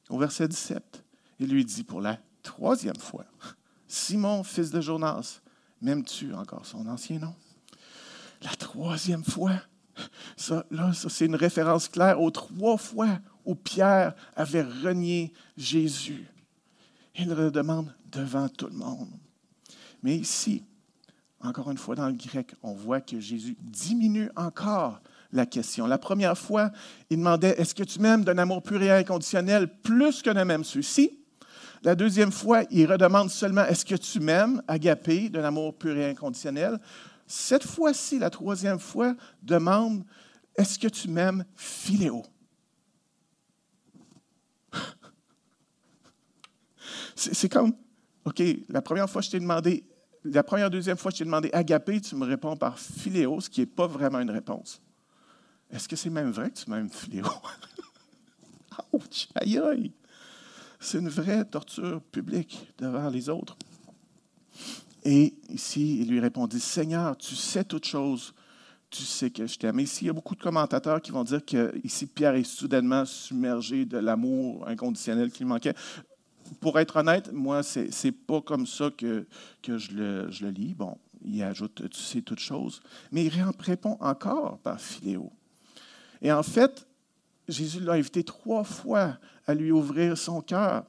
Au 0.09 0.17
verset 0.17 0.47
17, 0.47 1.03
il 1.39 1.49
lui 1.49 1.65
dit 1.65 1.83
pour 1.83 1.99
la 1.99 2.17
troisième 2.43 2.95
fois, 2.95 3.25
Simon, 3.87 4.43
fils 4.43 4.71
de 4.71 4.79
Jonas, 4.79 5.41
M'aimes-tu 5.81 6.33
encore? 6.33 6.65
Son 6.65 6.87
ancien 6.87 7.19
nom? 7.19 7.35
La 8.41 8.55
troisième 8.55 9.23
fois, 9.23 9.61
Ça, 10.35 10.65
là, 10.71 10.93
ça, 10.93 11.09
c'est 11.09 11.25
une 11.25 11.35
référence 11.35 11.87
claire 11.87 12.21
aux 12.21 12.31
trois 12.31 12.77
fois 12.77 13.19
où 13.45 13.55
Pierre 13.55 14.13
avait 14.35 14.61
renié 14.61 15.33
Jésus. 15.55 16.27
Il 17.15 17.29
le 17.29 17.51
demande 17.51 17.93
devant 18.11 18.47
tout 18.49 18.67
le 18.67 18.75
monde. 18.75 19.09
Mais 20.03 20.15
ici, 20.15 20.63
encore 21.41 21.71
une 21.71 21.77
fois 21.77 21.95
dans 21.95 22.07
le 22.07 22.13
grec, 22.13 22.53
on 22.61 22.73
voit 22.73 23.01
que 23.01 23.19
Jésus 23.19 23.57
diminue 23.59 24.29
encore 24.35 25.01
la 25.31 25.45
question. 25.45 25.87
La 25.87 25.97
première 25.97 26.37
fois, 26.37 26.71
il 27.09 27.17
demandait 27.17 27.55
Est-ce 27.59 27.73
que 27.75 27.83
tu 27.83 27.99
m'aimes 27.99 28.23
d'un 28.23 28.37
amour 28.37 28.61
pur 28.61 28.81
et 28.81 28.91
inconditionnel 28.91 29.67
plus 29.81 30.21
que 30.21 30.29
ne 30.29 30.43
m'aime 30.43 30.63
ceux-ci 30.63 31.16
La 31.87 31.95
deuxième 31.95 32.33
fois, 32.33 32.63
il 32.69 32.85
redemande 32.91 33.29
seulement 33.29 33.63
Est-ce 33.63 33.85
que 33.85 33.95
tu 33.95 34.19
m'aimes, 34.19 34.61
agapé, 34.67 35.29
d'un 35.29 35.45
amour 35.45 35.73
pur 35.73 35.95
et 35.95 36.09
inconditionnel 36.09 36.81
Cette 37.25 37.63
fois-ci, 37.63 38.19
la 38.19 38.29
troisième 38.29 38.77
fois, 38.77 39.15
demande 39.41 40.03
Est-ce 40.57 40.77
que 40.77 40.89
tu 40.89 41.07
m'aimes, 41.07 41.45
philéo? 41.55 42.23
C'est 47.15 47.47
comme 47.47 47.71
OK, 48.25 48.43
la 48.67 48.81
première 48.81 49.09
fois, 49.09 49.21
je 49.21 49.29
t'ai 49.29 49.39
demandé 49.39 49.85
la 50.25 50.43
première, 50.43 50.69
deuxième 50.69 50.97
fois, 50.97 51.09
je 51.11 51.19
t'ai 51.19 51.23
demandé 51.23 51.49
agapé, 51.53 52.01
tu 52.01 52.17
me 52.17 52.25
réponds 52.25 52.57
par 52.57 52.77
philéo, 52.77 53.39
ce 53.39 53.49
qui 53.49 53.61
n'est 53.61 53.65
pas 53.65 53.87
vraiment 53.87 54.19
une 54.19 54.31
réponse. 54.31 54.81
Est-ce 55.71 55.87
que 55.87 55.95
c'est 55.95 56.09
même 56.09 56.31
vrai 56.31 56.49
que 56.51 56.57
tu 56.57 56.69
m'aimes 56.69 56.89
philéo? 56.89 57.27
Ouch! 58.91 59.29
Aïe 59.35 59.57
aïe! 59.57 59.93
C'est 60.79 60.99
une 60.99 61.09
vraie 61.09 61.45
torture 61.45 62.01
publique 62.11 62.67
devant 62.77 63.09
les 63.09 63.29
autres. 63.29 63.57
Et 65.03 65.33
ici, 65.49 66.01
il 66.01 66.09
lui 66.09 66.19
répondit 66.19 66.59
Seigneur, 66.59 67.17
tu 67.17 67.35
sais 67.35 67.63
toutes 67.63 67.85
choses, 67.85 68.33
tu 68.89 69.03
sais 69.03 69.29
que 69.29 69.47
je 69.47 69.57
t'aime. 69.57 69.79
Ici, 69.79 70.05
il 70.05 70.07
y 70.07 70.09
a 70.09 70.13
beaucoup 70.13 70.35
de 70.35 70.41
commentateurs 70.41 71.01
qui 71.01 71.11
vont 71.11 71.23
dire 71.23 71.43
que 71.45 71.73
ici 71.83 72.05
Pierre 72.05 72.35
est 72.35 72.43
soudainement 72.43 73.05
submergé 73.05 73.85
de 73.85 73.97
l'amour 73.97 74.67
inconditionnel 74.67 75.31
qui 75.31 75.39
lui 75.39 75.49
manquait 75.49 75.75
pour 76.59 76.79
être 76.79 76.97
honnête, 76.97 77.31
moi, 77.33 77.63
ce 77.63 77.79
n'est 77.79 78.11
pas 78.11 78.41
comme 78.41 78.65
ça 78.65 78.89
que, 78.95 79.27
que 79.61 79.77
je, 79.77 79.91
le, 79.91 80.31
je, 80.31 80.45
le, 80.45 80.51
lis. 80.51 80.73
Bon, 80.73 80.97
il 81.23 81.41
ajoute, 81.43 81.89
tu 81.89 81.99
sais, 81.99 82.21
toutes 82.21 82.39
choses. 82.39 82.81
Mais 83.11 83.25
il 83.25 83.33
répond 83.59 83.97
encore 83.99 84.59
par 84.59 84.79
philéo. 84.79 85.31
Et 86.21 86.31
en 86.31 86.43
fait, 86.43 86.87
Jésus 87.47 87.79
l'a 87.79 87.93
invité 87.93 88.23
trois 88.23 88.63
fois 88.63 89.17
à 89.45 89.53
lui 89.53 89.71
ouvrir 89.71 90.17
son 90.17 90.41
cœur 90.41 90.85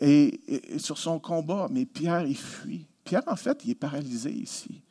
et, 0.00 0.40
sur 0.78 0.98
son 0.98 1.18
combat. 1.18 1.68
Mais 1.70 1.84
Pierre, 1.84 2.26
il 2.26 2.36
fuit. 2.36 2.86
Pierre, 3.04 3.22
en 3.26 3.36
fait, 3.36 3.64
il 3.64 3.70
est 3.70 3.76
paralysé 3.76 4.30
ici. 4.30 4.82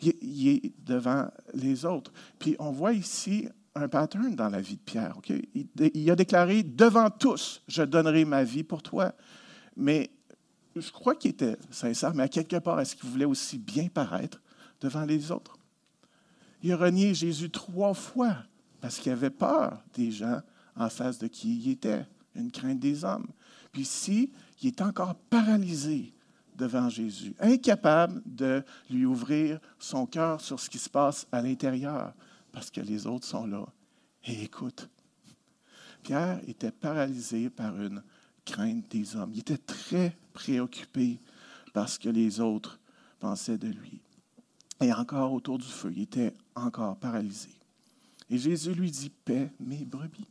Il, 0.00 0.48
est 0.48 0.72
devant 0.84 1.28
les 1.54 1.84
autres. 1.84 2.12
Puis 2.38 2.56
on 2.58 2.70
voit 2.70 2.92
ici 2.92 3.48
un 3.74 3.88
pattern 3.88 4.34
dans 4.34 4.48
la 4.48 4.60
vie 4.60 4.76
de 4.76 4.80
Pierre. 4.80 5.16
Il, 5.28 5.66
il, 5.94 6.10
a 6.10 6.16
déclaré, 6.16 6.62
devant 6.62 7.10
tous, 7.10 7.62
je 7.66 7.82
donnerai 7.82 8.24
ma 8.24 8.44
vie 8.44 8.62
pour 8.62 8.82
toi. 8.82 9.12
Mais 9.76 10.10
je 10.76 10.90
crois 10.90 11.14
qu'il 11.14 11.30
était 11.30 11.56
sincère, 11.70 12.14
mais 12.14 12.24
à 12.24 12.28
quelque 12.28 12.56
part, 12.56 12.80
est-ce 12.80 12.96
qu'il 12.96 13.08
voulait 13.08 13.24
aussi 13.24 13.58
bien 13.58 13.88
paraître 13.88 14.40
devant 14.80 15.04
les 15.04 15.30
autres? 15.30 15.58
Il 16.62 16.72
a 16.72 16.76
renié 16.76 17.14
Jésus 17.14 17.50
trois 17.50 17.94
fois 17.94 18.36
parce 18.84 18.98
qu'il 18.98 19.12
avait 19.12 19.30
peur 19.30 19.82
des 19.94 20.10
gens 20.10 20.42
en 20.76 20.90
face 20.90 21.16
de 21.16 21.26
qui 21.26 21.56
il 21.56 21.70
était, 21.70 22.04
une 22.34 22.50
crainte 22.50 22.80
des 22.80 23.02
hommes. 23.02 23.28
Puis 23.72 23.80
ici, 23.80 24.30
il 24.60 24.68
est 24.68 24.82
encore 24.82 25.14
paralysé 25.14 26.12
devant 26.54 26.90
Jésus, 26.90 27.34
incapable 27.40 28.20
de 28.26 28.62
lui 28.90 29.06
ouvrir 29.06 29.58
son 29.78 30.04
cœur 30.04 30.38
sur 30.42 30.60
ce 30.60 30.68
qui 30.68 30.76
se 30.76 30.90
passe 30.90 31.26
à 31.32 31.40
l'intérieur, 31.40 32.12
parce 32.52 32.70
que 32.70 32.82
les 32.82 33.06
autres 33.06 33.26
sont 33.26 33.46
là 33.46 33.64
et 34.22 34.42
écoutent. 34.42 34.90
Pierre 36.02 36.42
était 36.46 36.70
paralysé 36.70 37.48
par 37.48 37.80
une 37.80 38.02
crainte 38.44 38.90
des 38.90 39.16
hommes. 39.16 39.30
Il 39.32 39.40
était 39.40 39.56
très 39.56 40.14
préoccupé 40.34 41.22
par 41.72 41.88
ce 41.88 41.98
que 41.98 42.10
les 42.10 42.38
autres 42.38 42.78
pensaient 43.18 43.56
de 43.56 43.68
lui. 43.68 44.02
Et 44.82 44.92
encore 44.92 45.32
autour 45.32 45.56
du 45.56 45.64
feu, 45.64 45.90
il 45.96 46.02
était 46.02 46.34
encore 46.54 46.98
paralysé. 46.98 47.48
Et 48.30 48.38
Jésus 48.38 48.74
lui 48.74 48.90
dit, 48.90 49.10
paix 49.10 49.52
mes 49.60 49.84
brebis. 49.84 50.26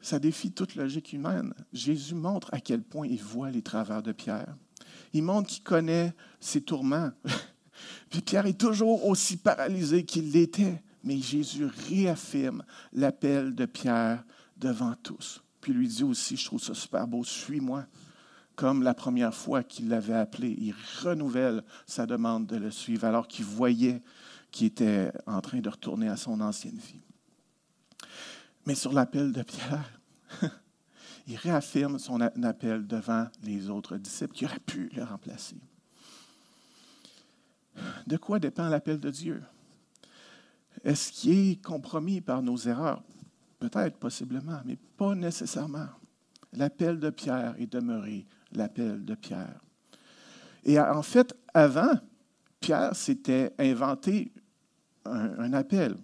Ça 0.00 0.18
défie 0.18 0.52
toute 0.52 0.74
logique 0.74 1.14
humaine. 1.14 1.54
Jésus 1.72 2.14
montre 2.14 2.52
à 2.52 2.60
quel 2.60 2.82
point 2.82 3.06
il 3.06 3.22
voit 3.22 3.50
les 3.50 3.62
travers 3.62 4.02
de 4.02 4.12
Pierre. 4.12 4.54
Il 5.14 5.22
montre 5.22 5.48
qu'il 5.48 5.62
connaît 5.62 6.12
ses 6.40 6.60
tourments. 6.60 7.10
Puis 8.10 8.20
Pierre 8.20 8.46
est 8.46 8.60
toujours 8.60 9.06
aussi 9.06 9.38
paralysé 9.38 10.04
qu'il 10.04 10.30
l'était. 10.32 10.82
Mais 11.04 11.18
Jésus 11.18 11.64
réaffirme 11.88 12.64
l'appel 12.92 13.54
de 13.54 13.64
Pierre 13.64 14.24
devant 14.58 14.94
tous. 15.02 15.42
Puis 15.60 15.72
lui 15.72 15.88
dit 15.88 16.04
aussi, 16.04 16.36
je 16.36 16.44
trouve 16.44 16.62
ça 16.62 16.74
super 16.74 17.06
beau, 17.06 17.24
suis-moi. 17.24 17.86
Comme 18.56 18.82
la 18.82 18.94
première 18.94 19.34
fois 19.34 19.62
qu'il 19.62 19.88
l'avait 19.88 20.14
appelé, 20.14 20.56
il 20.58 20.74
renouvelle 21.02 21.64
sa 21.86 22.06
demande 22.06 22.46
de 22.46 22.56
le 22.56 22.70
suivre 22.70 23.04
alors 23.04 23.26
qu'il 23.26 23.44
voyait 23.44 24.02
qu'il 24.52 24.68
était 24.68 25.10
en 25.26 25.40
train 25.40 25.60
de 25.60 25.68
retourner 25.68 26.08
à 26.08 26.16
son 26.16 26.40
ancienne 26.40 26.78
vie. 26.78 27.00
Mais 28.66 28.76
sur 28.76 28.92
l'appel 28.92 29.32
de 29.32 29.42
Pierre, 29.42 30.00
il 31.26 31.36
réaffirme 31.36 31.98
son 31.98 32.20
appel 32.20 32.86
devant 32.86 33.26
les 33.42 33.68
autres 33.68 33.96
disciples 33.96 34.32
qui 34.32 34.44
auraient 34.44 34.58
pu 34.60 34.90
le 34.94 35.02
remplacer. 35.02 35.56
De 38.06 38.16
quoi 38.16 38.38
dépend 38.38 38.68
l'appel 38.68 39.00
de 39.00 39.10
Dieu? 39.10 39.42
Est-ce 40.84 41.10
qu'il 41.10 41.50
est 41.50 41.64
compromis 41.64 42.20
par 42.20 42.42
nos 42.42 42.56
erreurs? 42.56 43.02
Peut-être, 43.58 43.96
possiblement, 43.96 44.60
mais 44.64 44.76
pas 44.96 45.14
nécessairement. 45.14 45.88
L'appel 46.52 47.00
de 47.00 47.10
Pierre 47.10 47.54
est 47.58 47.72
demeuré 47.72 48.26
l'appel 48.56 49.04
de 49.04 49.14
Pierre. 49.14 49.60
Et 50.64 50.78
en 50.80 51.02
fait, 51.02 51.34
avant, 51.52 51.94
Pierre 52.60 52.94
s'était 52.96 53.52
inventé 53.58 54.32
un, 55.04 55.52
appel. 55.52 55.96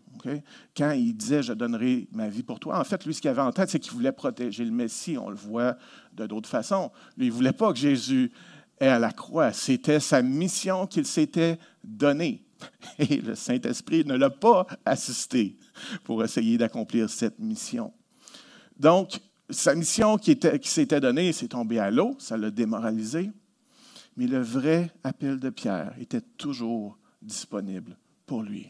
Quand 0.76 0.90
il 0.92 1.16
disait 1.16 1.42
Je 1.42 1.54
donnerai 1.54 2.08
ma 2.12 2.28
vie 2.28 2.42
pour 2.42 2.60
toi, 2.60 2.78
en 2.78 2.84
fait, 2.84 3.04
lui, 3.06 3.14
ce 3.14 3.20
qu'il 3.20 3.30
avait 3.30 3.40
en 3.40 3.52
tête, 3.52 3.70
c'est 3.70 3.78
qu'il 3.78 3.92
voulait 3.92 4.12
protéger 4.12 4.64
le 4.64 4.70
Messie. 4.70 5.16
On 5.16 5.30
le 5.30 5.36
voit 5.36 5.76
de 6.12 6.26
d'autres 6.26 6.48
façons. 6.48 6.90
Lui, 7.16 7.26
il 7.26 7.30
ne 7.30 7.34
voulait 7.34 7.52
pas 7.52 7.72
que 7.72 7.78
Jésus 7.78 8.30
ait 8.78 8.88
à 8.88 8.98
la 8.98 9.12
croix. 9.12 9.52
C'était 9.52 10.00
sa 10.00 10.20
mission 10.20 10.86
qu'il 10.86 11.06
s'était 11.06 11.58
donnée. 11.82 12.44
Et 12.98 13.16
le 13.16 13.34
Saint-Esprit 13.34 14.04
ne 14.04 14.14
l'a 14.14 14.30
pas 14.30 14.66
assisté 14.84 15.56
pour 16.04 16.22
essayer 16.22 16.58
d'accomplir 16.58 17.08
cette 17.08 17.38
mission. 17.38 17.92
Donc, 18.78 19.18
sa 19.50 19.74
mission 19.74 20.16
qui, 20.18 20.36
qui 20.36 20.70
s'était 20.70 21.00
donnée 21.00 21.32
s'est 21.32 21.48
tombée 21.48 21.78
à 21.78 21.90
l'eau, 21.90 22.16
ça 22.18 22.36
l'a 22.36 22.50
démoralisé, 22.50 23.30
mais 24.16 24.26
le 24.26 24.40
vrai 24.40 24.92
appel 25.04 25.38
de 25.38 25.50
Pierre 25.50 25.94
était 25.98 26.20
toujours 26.20 26.98
disponible 27.22 27.96
pour 28.26 28.42
lui. 28.42 28.66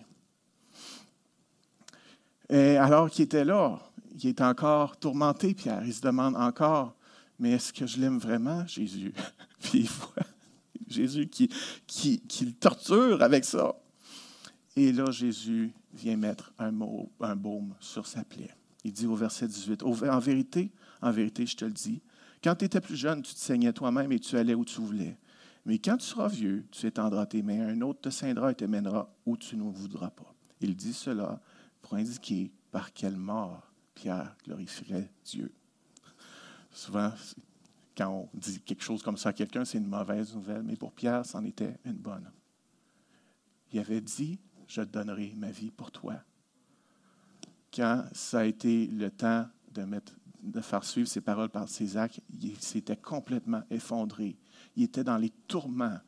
Et 2.48 2.76
alors 2.76 3.10
qu'il 3.10 3.24
était 3.24 3.44
là, 3.44 3.78
il 4.14 4.28
est 4.28 4.40
encore 4.40 4.96
tourmenté, 4.96 5.54
Pierre. 5.54 5.82
Il 5.84 5.94
se 5.94 6.00
demande 6.00 6.36
encore, 6.36 6.96
mais 7.38 7.52
est-ce 7.52 7.72
que 7.72 7.86
je 7.86 8.00
l'aime 8.00 8.18
vraiment, 8.18 8.66
Jésus? 8.66 9.14
Puis 9.60 9.80
il 9.80 9.88
voit 9.88 10.24
Jésus 10.88 11.28
qui, 11.28 11.48
qui, 11.86 12.20
qui, 12.20 12.46
le 12.46 12.52
torture 12.52 13.22
avec 13.22 13.44
ça. 13.44 13.76
Et 14.76 14.92
là, 14.92 15.10
Jésus 15.10 15.72
vient 15.92 16.16
mettre 16.16 16.52
un, 16.58 16.72
mot, 16.72 17.10
un 17.20 17.36
baume 17.36 17.74
sur 17.80 18.06
sa 18.06 18.24
plaie. 18.24 18.54
Il 18.84 18.92
dit 18.92 19.06
au 19.06 19.14
verset 19.14 19.46
18, 19.46 19.82
En 19.82 20.18
vérité, 20.18 20.72
en 21.02 21.10
vérité, 21.10 21.46
je 21.46 21.56
te 21.56 21.64
le 21.64 21.72
dis, 21.72 22.02
quand 22.42 22.54
tu 22.54 22.64
étais 22.64 22.80
plus 22.80 22.96
jeune, 22.96 23.22
tu 23.22 23.34
te 23.34 23.38
saignais 23.38 23.72
toi-même 23.72 24.10
et 24.12 24.18
tu 24.18 24.36
allais 24.36 24.54
où 24.54 24.64
tu 24.64 24.80
voulais. 24.80 25.18
Mais 25.66 25.78
quand 25.78 25.98
tu 25.98 26.06
seras 26.06 26.28
vieux, 26.28 26.64
tu 26.70 26.86
étendras 26.86 27.26
tes 27.26 27.42
mains, 27.42 27.68
un 27.68 27.80
autre 27.82 28.00
te 28.00 28.10
ceindra 28.10 28.52
et 28.52 28.54
te 28.54 28.64
mènera 28.64 29.14
où 29.26 29.36
tu 29.36 29.56
ne 29.56 29.62
voudras 29.62 30.10
pas. 30.10 30.34
Il 30.60 30.74
dit 30.74 30.94
cela 30.94 31.40
pour 31.82 31.94
indiquer 31.94 32.50
par 32.70 32.92
quelle 32.92 33.16
mort 33.16 33.70
Pierre 33.94 34.34
glorifierait 34.44 35.10
Dieu. 35.24 35.52
Souvent, 36.72 37.12
quand 37.96 38.08
on 38.08 38.38
dit 38.38 38.60
quelque 38.60 38.82
chose 38.82 39.02
comme 39.02 39.18
ça 39.18 39.30
à 39.30 39.32
quelqu'un, 39.32 39.64
c'est 39.64 39.78
une 39.78 39.88
mauvaise 39.88 40.34
nouvelle, 40.34 40.62
mais 40.62 40.76
pour 40.76 40.92
Pierre, 40.92 41.26
c'en 41.26 41.44
était 41.44 41.76
une 41.84 41.98
bonne. 41.98 42.30
Il 43.72 43.80
avait 43.80 44.00
dit, 44.00 44.38
je 44.66 44.80
donnerai 44.82 45.34
ma 45.36 45.50
vie 45.50 45.70
pour 45.70 45.90
toi. 45.90 46.14
Quand 47.74 48.04
ça 48.12 48.40
a 48.40 48.44
été 48.44 48.86
le 48.86 49.10
temps 49.10 49.46
de, 49.72 50.60
faire 50.60 50.84
suivre 50.84 51.08
ses 51.08 51.20
paroles 51.20 51.50
par 51.50 51.68
ses 51.68 51.96
actes, 51.96 52.20
il 52.42 52.56
s'était 52.60 52.96
complètement 52.96 53.62
effondré. 53.70 54.36
Il 54.76 54.84
était 54.84 55.04
dans 55.04 55.18
les 55.18 55.30
tourments 55.46 55.98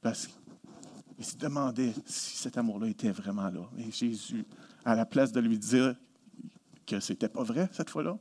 parce 0.00 0.26
qu'il 0.26 1.24
se 1.24 1.36
demandait 1.36 1.94
si 2.04 2.36
cet 2.36 2.58
amour-là 2.58 2.88
était 2.88 3.10
vraiment 3.10 3.48
là. 3.48 3.68
Et 3.78 3.90
Jésus, 3.90 4.44
à 4.84 4.94
la 4.94 5.06
place 5.06 5.32
de 5.32 5.40
lui 5.40 5.58
dire 5.58 5.96
que 6.86 7.00
ce 7.00 7.12
n'était 7.12 7.28
pas 7.28 7.42
vrai 7.42 7.68
cette 7.72 7.90
fois-là, 7.90 8.18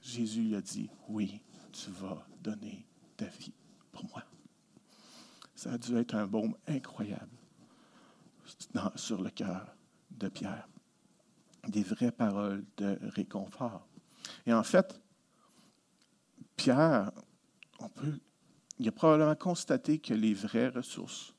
Jésus 0.00 0.42
lui 0.42 0.56
a 0.56 0.62
dit, 0.62 0.88
oui, 1.08 1.42
tu 1.72 1.90
vas 1.90 2.26
donner 2.42 2.86
ta 3.16 3.26
vie 3.26 3.52
pour 3.92 4.04
moi. 4.08 4.22
Ça 5.54 5.72
a 5.72 5.78
dû 5.78 5.96
être 5.96 6.14
un 6.14 6.26
baume 6.26 6.54
incroyable 6.68 7.36
sur 8.94 9.20
le 9.20 9.30
cœur 9.30 9.74
de 10.10 10.28
Pierre. 10.28 10.68
Des 11.66 11.82
vraies 11.82 12.12
paroles 12.12 12.64
de 12.76 12.98
réconfort. 13.14 13.86
Et 14.46 14.52
en 14.52 14.62
fait, 14.62 15.00
Pierre, 16.56 17.10
on 17.80 17.88
peut, 17.88 18.18
il 18.78 18.88
a 18.88 18.92
probablement 18.92 19.34
constaté 19.34 19.98
que 19.98 20.14
les 20.14 20.34
vraies 20.34 20.68
ressources 20.68 21.34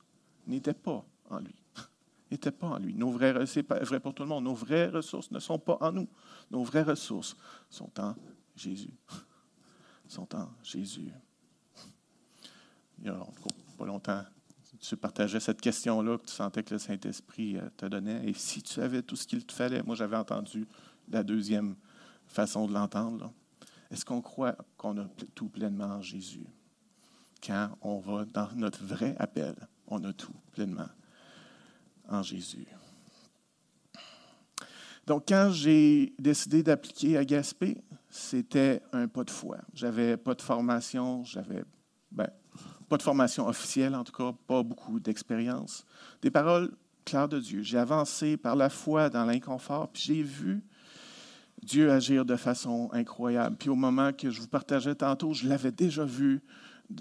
n'étaient 0.47 0.73
pas 0.73 1.05
en 1.29 1.39
lui. 1.39 1.55
N'étaient 2.31 2.51
pas 2.51 2.67
en 2.67 2.77
lui. 2.77 2.93
Nos 2.93 3.09
vraies, 3.11 3.45
c'est 3.47 3.67
vrai 3.67 3.99
pour 3.99 4.13
tout 4.13 4.23
le 4.23 4.29
monde. 4.29 4.43
Nos 4.43 4.53
vraies 4.53 4.87
ressources 4.87 5.31
ne 5.31 5.39
sont 5.39 5.57
pas 5.57 5.77
en 5.81 5.91
nous. 5.91 6.07
Nos 6.51 6.63
vraies 6.63 6.83
ressources 6.83 7.35
sont 7.69 7.91
en 7.99 8.15
Jésus. 8.55 8.93
Sont 10.07 10.35
en 10.35 10.49
Jésus. 10.63 11.11
Il 12.97 13.05
y 13.05 13.09
a 13.09 13.23
pas 13.77 13.85
longtemps, 13.85 14.23
tu 14.79 14.95
partageais 14.95 15.39
cette 15.39 15.61
question-là, 15.61 16.17
que 16.17 16.25
tu 16.25 16.33
sentais 16.33 16.63
que 16.63 16.73
le 16.73 16.79
Saint-Esprit 16.79 17.57
euh, 17.57 17.69
te 17.75 17.85
donnait. 17.85 18.27
Et 18.27 18.33
si 18.33 18.61
tu 18.61 18.79
avais 18.81 19.01
tout 19.01 19.15
ce 19.15 19.27
qu'il 19.27 19.45
te 19.45 19.53
fallait, 19.53 19.83
moi 19.83 19.95
j'avais 19.95 20.15
entendu 20.15 20.65
la 21.09 21.23
deuxième 21.23 21.75
façon 22.27 22.67
de 22.67 22.73
l'entendre. 22.73 23.33
Est-ce 23.91 24.05
qu'on 24.05 24.21
croit 24.21 24.55
qu'on 24.77 24.97
a 24.99 25.05
tout 25.35 25.49
pleinement 25.49 25.85
en 25.85 26.01
Jésus? 26.01 26.45
Quand 27.43 27.77
on 27.81 27.99
va 27.99 28.25
dans 28.25 28.49
notre 28.55 28.83
vrai 28.83 29.15
appel, 29.17 29.55
on 29.87 30.03
a 30.03 30.13
tout 30.13 30.33
pleinement 30.51 30.89
en 32.07 32.21
Jésus. 32.21 32.67
Donc, 35.07 35.23
quand 35.27 35.49
j'ai 35.51 36.13
décidé 36.19 36.61
d'appliquer 36.61 37.17
à 37.17 37.25
Gaspé, 37.25 37.81
c'était 38.09 38.81
un 38.91 39.07
pas 39.07 39.23
de 39.23 39.31
foi. 39.31 39.57
J'avais 39.73 40.17
pas 40.17 40.35
de 40.35 40.41
formation, 40.41 41.23
j'avais 41.23 41.63
pas 42.89 42.97
de 42.97 43.03
formation 43.03 43.47
officielle, 43.47 43.95
en 43.95 44.03
tout 44.03 44.11
cas, 44.11 44.33
pas 44.47 44.63
beaucoup 44.63 44.99
d'expérience. 44.99 45.85
Des 46.21 46.31
paroles 46.31 46.71
claires 47.05 47.29
de 47.29 47.39
Dieu. 47.39 47.61
J'ai 47.61 47.77
avancé 47.77 48.35
par 48.35 48.55
la 48.55 48.69
foi 48.69 49.09
dans 49.09 49.25
l'inconfort, 49.25 49.89
puis 49.89 50.01
j'ai 50.01 50.23
vu 50.23 50.63
Dieu 51.61 51.91
agir 51.91 52.25
de 52.25 52.35
façon 52.35 52.89
incroyable. 52.91 53.55
Puis 53.57 53.69
au 53.69 53.75
moment 53.75 54.11
que 54.11 54.31
je 54.31 54.41
vous 54.41 54.47
partageais 54.47 54.95
tantôt, 54.95 55.33
je 55.33 55.47
l'avais 55.47 55.71
déjà 55.71 56.03
vu 56.03 56.41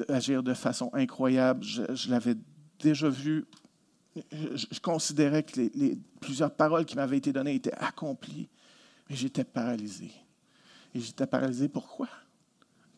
agir 0.09 0.43
de 0.43 0.55
façon 0.55 0.91
incroyable. 0.93 1.65
Je, 1.65 2.11
l'avais 2.11 2.37
déjà 2.79 3.09
vu. 3.09 3.47
Je, 4.33 4.81
considérais 4.81 5.43
que 5.43 5.61
les, 5.61 5.99
plusieurs 6.21 6.55
paroles 6.55 6.85
qui 6.85 6.97
m'avaient 6.97 7.19
été 7.19 7.33
données 7.33 7.55
étaient 7.55 7.75
accomplies, 7.75 8.49
mais 9.09 9.17
j'étais 9.17 9.45
paralysé. 9.45 10.11
Et 10.95 11.01
j'étais 11.01 11.27
paralysé 11.27 11.69
pourquoi? 11.69 12.09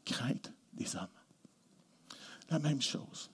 Crainte 0.04 0.52
des 0.72 0.96
hommes 0.96 1.19
la 2.50 2.58
même 2.58 2.82
chose. 2.82 3.30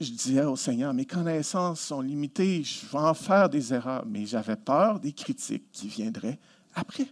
Je 0.00 0.10
disais 0.10 0.44
au 0.44 0.56
Seigneur, 0.56 0.92
mes 0.92 1.06
connaissances 1.06 1.80
sont 1.80 2.02
limitées, 2.02 2.62
je 2.62 2.86
vais 2.86 2.98
en 2.98 3.14
faire 3.14 3.48
des 3.48 3.72
erreurs, 3.72 4.04
mais 4.06 4.26
j'avais 4.26 4.56
peur 4.56 5.00
des 5.00 5.12
critiques 5.12 5.70
qui 5.72 5.88
viendraient 5.88 6.38
après. 6.74 7.06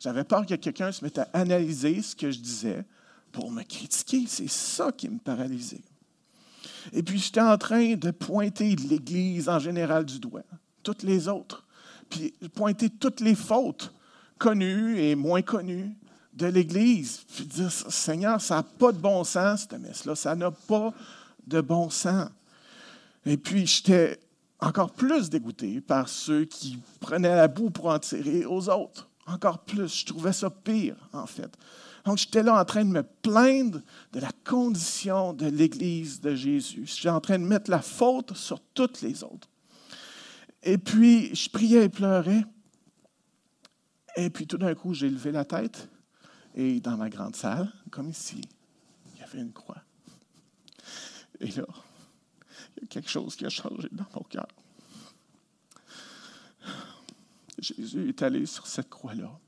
J'avais 0.00 0.24
peur 0.24 0.44
que 0.44 0.54
quelqu'un 0.54 0.90
se 0.90 1.04
mette 1.04 1.18
à 1.18 1.28
analyser 1.32 2.02
ce 2.02 2.16
que 2.16 2.30
je 2.30 2.40
disais 2.40 2.84
pour 3.30 3.50
me 3.50 3.62
critiquer. 3.62 4.24
C'est 4.26 4.48
ça 4.48 4.90
qui 4.92 5.08
me 5.08 5.18
paralysait. 5.18 5.82
Et 6.92 7.02
puis 7.02 7.18
j'étais 7.18 7.40
en 7.40 7.56
train 7.56 7.94
de 7.94 8.10
pointer 8.10 8.74
l'Église 8.76 9.48
en 9.48 9.58
général 9.58 10.04
du 10.04 10.18
doigt, 10.18 10.44
toutes 10.82 11.02
les 11.02 11.28
autres, 11.28 11.66
puis 12.10 12.32
pointer 12.54 12.90
toutes 12.90 13.20
les 13.20 13.34
fautes 13.34 13.92
connues 14.38 14.98
et 15.00 15.14
moins 15.14 15.42
connues, 15.42 15.96
de 16.36 16.46
l'Église, 16.46 17.22
puis 17.34 17.46
dire, 17.46 17.72
Seigneur, 17.72 18.40
ça 18.40 18.56
n'a 18.56 18.62
pas 18.62 18.92
de 18.92 18.98
bon 18.98 19.24
sens, 19.24 19.62
cette 19.62 19.80
messe-là, 19.80 20.14
ça 20.14 20.34
n'a 20.34 20.50
pas 20.50 20.92
de 21.46 21.62
bon 21.62 21.88
sens. 21.88 22.28
Et 23.24 23.38
puis, 23.38 23.66
j'étais 23.66 24.20
encore 24.60 24.92
plus 24.92 25.30
dégoûté 25.30 25.80
par 25.80 26.08
ceux 26.08 26.44
qui 26.44 26.78
prenaient 27.00 27.34
la 27.34 27.48
boue 27.48 27.70
pour 27.70 27.86
en 27.86 27.98
tirer 27.98 28.44
aux 28.44 28.68
autres. 28.68 29.08
Encore 29.26 29.60
plus, 29.60 30.00
je 30.00 30.06
trouvais 30.06 30.32
ça 30.32 30.50
pire, 30.50 30.96
en 31.12 31.26
fait. 31.26 31.50
Donc, 32.04 32.18
j'étais 32.18 32.42
là 32.42 32.60
en 32.60 32.64
train 32.64 32.84
de 32.84 32.90
me 32.90 33.02
plaindre 33.02 33.80
de 34.12 34.20
la 34.20 34.30
condition 34.44 35.32
de 35.32 35.46
l'Église 35.46 36.20
de 36.20 36.34
Jésus. 36.34 36.84
J'étais 36.86 37.08
en 37.08 37.20
train 37.20 37.38
de 37.38 37.44
mettre 37.44 37.70
la 37.70 37.80
faute 37.80 38.36
sur 38.36 38.60
toutes 38.74 39.00
les 39.00 39.24
autres. 39.24 39.48
Et 40.62 40.76
puis, 40.76 41.34
je 41.34 41.48
priais 41.48 41.84
et 41.84 41.88
pleurais. 41.88 42.44
Et 44.16 44.28
puis, 44.28 44.46
tout 44.46 44.58
d'un 44.58 44.74
coup, 44.74 44.92
j'ai 44.92 45.08
levé 45.08 45.32
la 45.32 45.44
tête 45.44 45.88
et 46.56 46.80
dans 46.80 46.96
ma 46.96 47.10
grande 47.10 47.36
salle, 47.36 47.70
comme 47.90 48.08
ici, 48.08 48.40
il 49.12 49.20
y 49.20 49.22
avait 49.22 49.40
une 49.40 49.52
croix. 49.52 49.82
Et 51.40 51.48
là, 51.48 51.66
il 52.76 52.82
y 52.82 52.84
a 52.84 52.88
quelque 52.88 53.10
chose 53.10 53.36
qui 53.36 53.44
a 53.44 53.50
changé 53.50 53.88
dans 53.92 54.06
mon 54.14 54.22
cœur. 54.22 54.48
Jésus 57.58 58.08
est 58.08 58.22
allé 58.22 58.46
sur 58.46 58.66
cette 58.66 58.88
croix-là. 58.88 59.38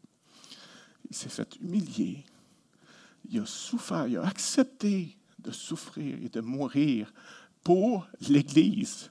Il 1.10 1.16
s'est 1.16 1.30
fait 1.30 1.56
humilier. 1.56 2.24
Il 3.30 3.40
a 3.40 3.46
souffert, 3.46 4.06
il 4.06 4.18
a 4.18 4.26
accepté 4.26 5.16
de 5.38 5.50
souffrir 5.50 6.22
et 6.22 6.28
de 6.28 6.40
mourir 6.40 7.12
pour 7.62 8.06
l'Église 8.28 9.10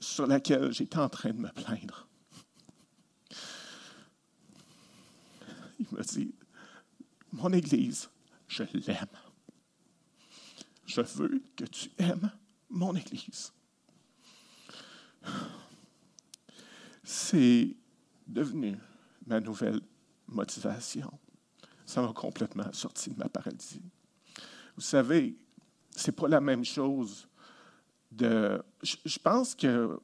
sur 0.00 0.26
laquelle 0.26 0.72
j'étais 0.72 0.98
en 0.98 1.08
train 1.08 1.30
de 1.30 1.38
me 1.38 1.50
plaindre. 1.50 2.08
Il 5.78 5.86
m'a 5.92 6.02
dit, 6.02 6.34
mon 7.32 7.52
Église, 7.52 8.08
je 8.46 8.64
l'aime. 8.86 9.06
Je 10.86 11.00
veux 11.00 11.42
que 11.54 11.64
tu 11.64 11.90
aimes 11.98 12.30
mon 12.70 12.94
Église. 12.94 13.52
C'est 17.04 17.76
devenu 18.26 18.76
ma 19.26 19.40
nouvelle 19.40 19.80
motivation. 20.26 21.10
Ça 21.84 22.02
m'a 22.02 22.12
complètement 22.12 22.70
sorti 22.72 23.10
de 23.10 23.18
ma 23.18 23.28
paralysie. 23.28 23.82
Vous 24.76 24.82
savez, 24.82 25.36
c'est 25.90 26.12
pas 26.12 26.28
la 26.28 26.40
même 26.40 26.64
chose 26.64 27.28
de. 28.10 28.62
Je 28.82 29.18
pense 29.18 29.54
que 29.54 29.98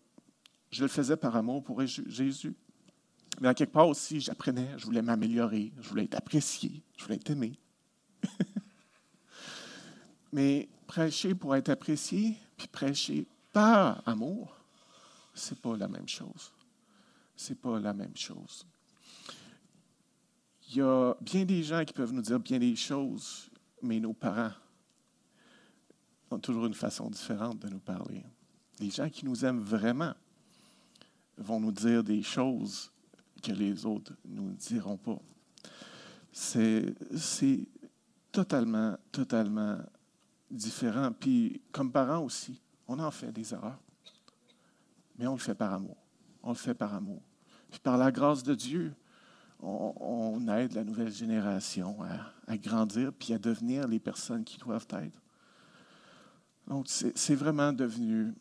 je 0.71 0.83
le 0.83 0.89
faisais 0.89 1.17
par 1.17 1.37
amour 1.37 1.63
pour 1.63 1.81
Jésus. 1.85 2.57
Mais 3.41 3.49
à 3.49 3.55
quelque 3.55 3.73
part 3.73 3.89
aussi, 3.89 4.21
j'apprenais, 4.21 4.69
je 4.79 4.85
voulais 4.85 5.03
m'améliorer, 5.03 5.73
je 5.81 5.89
voulais 5.89 6.05
être 6.05 6.17
apprécié, 6.17 6.83
je 6.97 7.05
voulais 7.05 7.17
être 7.17 7.31
aimé. 7.31 7.59
Mais 10.33 10.69
prêcher 10.87 11.35
pour 11.35 11.55
être 11.55 11.69
apprécié, 11.69 12.37
puis 12.57 12.69
prêcher 12.69 13.27
par 13.53 14.07
amour, 14.07 14.57
c'est 15.35 15.61
pas 15.61 15.77
la 15.77 15.89
même 15.89 16.09
chose. 16.09 16.53
C'est 17.37 17.61
pas 17.61 17.79
la 17.81 17.93
même 17.93 18.17
chose. 18.17 18.67
Il 20.69 20.77
y 20.77 20.81
a 20.81 21.15
bien 21.21 21.45
des 21.45 21.63
gens 21.63 21.85
qui 21.85 21.93
peuvent 21.93 22.13
nous 22.13 22.23
dire 22.23 22.41
bien 22.41 22.59
des 22.59 22.77
choses, 22.77 23.51
mais 23.83 24.01
nos 24.01 24.13
parents 24.13 24.53
ont 26.31 26.39
toujours 26.39 26.67
une 26.67 26.75
façon 26.75 27.11
différente 27.11 27.59
de 27.61 27.69
nous 27.69 27.81
parler. 27.81 28.25
Les 28.81 28.91
gens 28.91 29.09
qui 29.09 29.25
nous 29.25 29.45
aiment 29.45 29.63
vraiment 29.63 30.15
vont 31.37 31.61
nous 31.61 31.73
dire 31.73 32.03
des 32.03 32.23
choses 32.23 32.91
que 33.45 33.53
les 33.53 33.85
autres 33.85 34.13
ne 34.25 34.41
nous 34.41 34.53
diront 34.53 34.97
pas. 34.97 35.19
C'est 36.33 36.95
totalement, 38.33 38.97
totalement 39.13 39.79
différent. 40.51 41.13
Puis, 41.13 41.63
comme 41.71 41.93
parents 41.93 42.25
aussi, 42.25 42.61
on 42.89 42.99
en 42.99 43.11
fait 43.11 43.33
des 43.33 43.53
erreurs. 43.53 43.81
Mais 45.19 45.27
on 45.27 45.35
le 45.35 45.39
fait 45.39 45.55
par 45.55 45.73
amour. 45.73 45.97
On 46.43 46.51
le 46.51 46.57
fait 46.57 46.75
par 46.75 46.95
amour. 46.95 47.23
Puis, 47.71 47.81
par 47.81 47.97
la 47.99 48.11
grâce 48.11 48.43
de 48.43 48.55
Dieu, 48.55 48.95
on, 49.61 50.47
aide 50.49 50.73
la 50.73 50.85
nouvelle 50.85 51.13
génération 51.13 51.97
à, 52.47 52.57
grandir 52.59 53.13
puis 53.13 53.33
à 53.33 53.39
devenir 53.39 53.89
les 53.89 53.99
personnes 53.99 54.45
qui 54.45 54.59
doivent 54.59 54.87
être. 54.93 55.23
Donc, 56.67 56.87
c'est 56.89 57.35
vraiment 57.35 57.73
devenu 57.73 58.35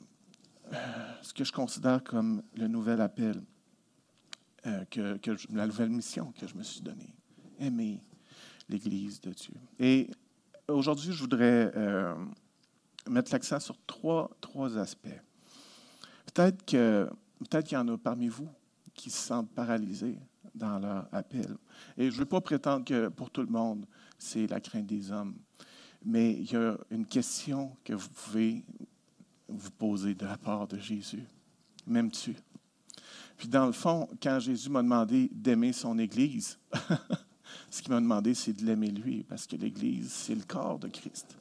euh, 0.72 0.76
ce 1.22 1.34
que 1.34 1.44
je 1.44 1.52
considère 1.52 2.04
comme 2.04 2.42
le 2.56 2.68
nouvel 2.68 3.00
appel. 3.02 3.42
Euh, 4.66 4.86
que, 4.90 5.36
la 5.54 5.68
nouvelle 5.68 5.90
mission 5.90 6.32
que 6.40 6.48
je 6.48 6.56
me 6.56 6.64
suis 6.64 6.80
donnée. 6.80 7.14
Aimer 7.60 8.02
l'Église 8.70 9.20
de 9.20 9.32
Dieu. 9.32 9.56
Et 9.78 10.10
aujourd'hui, 10.70 11.12
je 11.12 11.20
voudrais 11.20 11.70
euh, 11.76 12.16
mettre 13.10 13.34
l'accent 13.34 13.60
sur 13.60 13.76
trois, 13.86 14.32
trois 14.40 14.78
aspects. 14.78 15.20
Peut-être 16.28 16.66
que 16.66 17.10
peut-être 17.40 17.68
qu'il 17.68 17.78
y 17.78 17.82
en 17.82 17.90
a 17.90 17.98
parmi 17.98 18.30
vous 18.30 18.48
qui 18.94 19.10
se 19.10 19.18
sentent 19.18 19.52
paralysés 19.52 20.18
dans 20.56 20.80
leur 20.80 21.10
appel. 21.12 21.58
Et 21.98 22.10
je 22.10 22.16
ne 22.16 22.20
veux 22.20 22.26
pas 22.26 22.40
prétendre 22.40 22.86
que 22.86 23.10
pour 23.10 23.32
tout 23.32 23.42
le 23.42 23.52
monde, 23.52 23.86
c'est 24.18 24.48
la 24.48 24.62
crainte 24.62 24.86
des 24.86 25.12
hommes. 25.12 25.36
Mais 26.06 26.32
il 26.32 26.50
y 26.50 26.56
a 26.56 26.78
une 26.90 27.06
question 27.06 27.76
que 27.84 27.94
vous 27.94 28.10
pouvez 28.10 28.64
vous 29.50 29.72
poser 29.72 30.16
de 30.16 30.26
la 30.26 30.38
part 30.38 30.70
de 30.70 30.78
Jésus. 30.78 31.26
M'aimes-tu? 31.86 32.36
Puis 33.38 33.48
dans 33.48 33.66
le 33.66 33.72
fond, 33.72 34.08
quand 34.22 34.40
Jésus 34.40 34.70
m'a 34.70 34.82
demandé 34.82 35.30
d'aimer 35.34 35.74
son 35.74 35.98
Église, 35.98 36.58
ce 37.70 37.82
qu'il 37.82 37.92
m'a 37.92 38.00
demandé, 38.00 38.34
c'est 38.34 38.54
de 38.54 38.66
l'aimer 38.66 38.90
lui, 38.90 39.24
parce 39.24 39.48
que 39.48 39.56
l'Église, 39.56 40.12
c'est 40.12 40.36
le 40.36 40.44
corps 40.44 40.80
de 40.80 40.88
Christ. 40.88 41.36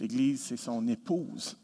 L'Église, 0.00 0.42
c'est 0.42 0.56
son 0.56 0.86
épouse. 0.88 1.56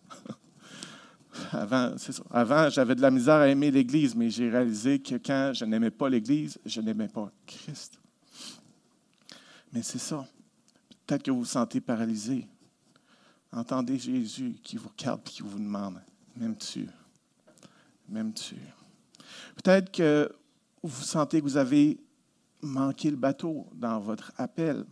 avant, 1.53 1.95
avant 2.31 2.71
j'avais 2.71 2.95
de 2.95 3.01
la 3.01 3.11
misère 3.11 3.37
à 3.37 3.49
aimer 3.49 3.71
l'Église, 3.71 4.15
mais 4.15 4.31
j'ai 4.31 4.51
réalisé 4.51 4.99
que 4.99 5.17
quand 5.17 5.53
je 5.55 5.65
n'aimais 5.65 5.91
pas 5.91 6.09
l'Église, 6.09 6.59
je 6.65 6.81
n'aimais 6.81 7.09
pas 7.09 7.31
Christ. 7.47 7.99
Mais 9.73 9.83
c'est 9.83 9.99
ça. 9.99 10.27
Peut-être 11.07 11.23
que 11.23 11.31
vous 11.31 11.41
vous 11.41 11.45
sentez 11.45 11.81
paralysé. 11.81 12.47
Entendez 13.53 13.99
Jésus 13.99 14.57
qui 14.63 14.77
vous 14.77 14.89
regarde 14.89 15.21
et 15.27 15.31
qui 15.31 15.43
vous 15.43 15.59
demande 15.59 16.01
M'aimes-tu? 16.37 16.87
M'aimes-tu? 18.09 18.57
Peut-être 19.63 19.91
que 19.91 20.31
vous 20.83 21.03
sentez 21.03 21.41
que 21.41 21.45
vous 21.45 21.57
avez 21.57 21.99
manqué 22.63 23.11
le 23.11 23.17
bateau 23.17 23.67
dans 23.75 23.99
votre 23.99 24.33
appel. 24.37 24.85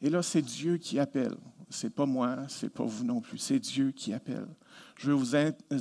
Et 0.00 0.10
là, 0.10 0.22
c'est 0.22 0.42
Dieu 0.42 0.78
qui 0.78 0.98
appelle. 0.98 1.36
Ce 1.70 1.86
n'est 1.86 1.90
pas 1.90 2.06
moi, 2.06 2.48
ce 2.48 2.66
n'est 2.66 2.70
pas 2.70 2.84
vous 2.84 3.04
non 3.04 3.20
plus. 3.20 3.38
C'est 3.38 3.58
Dieu 3.58 3.92
qui 3.92 4.12
appelle. 4.12 4.46
Je 4.96 5.10
veux 5.10 5.14
vous, 5.14 5.36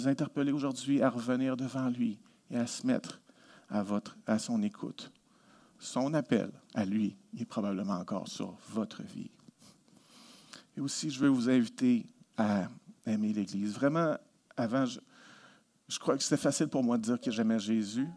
interpeller 0.07 0.51
aujourd'hui 0.51 1.01
à 1.01 1.09
revenir 1.09 1.57
devant 1.57 1.89
lui 1.89 2.19
et 2.49 2.57
à 2.57 2.67
se 2.67 2.85
mettre 2.85 3.21
à, 3.69 3.83
votre, 3.83 4.17
à 4.27 4.39
son 4.39 4.61
écoute. 4.61 5.11
Son 5.79 6.13
appel 6.13 6.51
à 6.75 6.85
lui 6.85 7.17
est 7.39 7.45
probablement 7.45 7.95
encore 7.95 8.27
sur 8.27 8.55
votre 8.69 9.03
vie. 9.03 9.31
Et 10.77 10.81
aussi, 10.81 11.09
je 11.09 11.19
veux 11.19 11.29
vous 11.29 11.49
inviter 11.49 12.05
à 12.37 12.67
aimer 13.05 13.33
l'Église. 13.33 13.73
Vraiment, 13.73 14.17
avant, 14.55 14.85
je 15.91 15.99
crois 15.99 16.15
que 16.15 16.23
c'était 16.23 16.37
facile 16.37 16.69
pour 16.69 16.83
moi 16.83 16.97
de 16.97 17.03
dire 17.03 17.19
que 17.19 17.29
j'aimais 17.29 17.59
Jésus, 17.59 18.07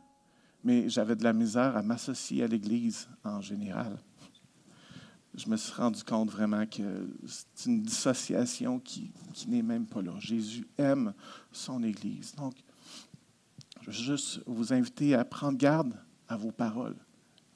mais 0.63 0.89
j'avais 0.89 1.17
de 1.17 1.25
la 1.25 1.33
misère 1.33 1.77
à 1.77 1.83
m'associer 1.83 2.45
à 2.45 2.47
l'Église 2.47 3.09
en 3.25 3.41
général. 3.41 3.99
Je 5.35 5.49
me 5.49 5.57
suis 5.57 5.73
rendu 5.73 6.05
compte 6.05 6.31
vraiment 6.31 6.65
que 6.67 7.09
c'est 7.27 7.67
une 7.67 7.83
dissociation 7.83 8.79
qui, 8.79 9.11
n'est 9.49 9.63
même 9.63 9.87
pas 9.87 10.01
là. 10.01 10.13
Jésus 10.21 10.69
aime 10.79 11.15
son 11.51 11.83
Église. 11.83 12.33
Donc, 12.37 12.55
je 13.81 13.87
veux 13.87 13.93
juste 13.93 14.41
vous 14.47 14.73
inviter 14.73 15.17
à 15.17 15.25
prendre 15.25 15.59
garde 15.59 15.95
à 16.29 16.37
vos 16.37 16.53
paroles 16.53 16.97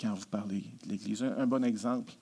quand 0.00 0.14
vous 0.14 0.26
parlez 0.26 0.64
de 0.83 0.88
l'Église. 0.88 1.22
Un, 1.22 1.46
bon 1.46 1.62
exemple, 1.62 2.12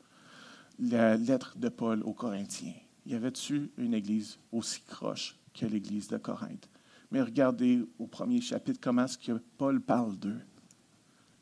la 0.79 1.17
lettre 1.17 1.57
de 1.57 1.71
Paul 1.71 2.03
aux 2.03 2.13
Corinthiens. 2.13 2.75
Y 3.07 3.15
avait-tu 3.15 3.71
une 3.79 3.95
Église 3.95 4.39
aussi 4.53 4.83
croche 4.83 5.35
que 5.55 5.65
l'Église 5.65 6.09
de 6.09 6.19
Corinthe? 6.19 6.69
Mais 7.17 7.23
regardez 7.23 7.83
au 7.99 8.07
premier 8.07 8.43
chapitre 8.43 8.79
comment 8.79 9.05
est-ce 9.05 9.17
que 9.17 9.33
Paul 9.57 9.81
parle 9.81 10.19
d'eux. 10.19 10.39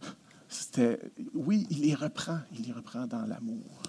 C'était, 0.48 1.00
oui, 1.34 1.66
il 1.68 1.80
les 1.80 1.96
reprend, 1.96 2.38
il 2.52 2.66
les 2.66 2.70
reprend 2.70 3.08
dans 3.08 3.26
l'amour. 3.26 3.82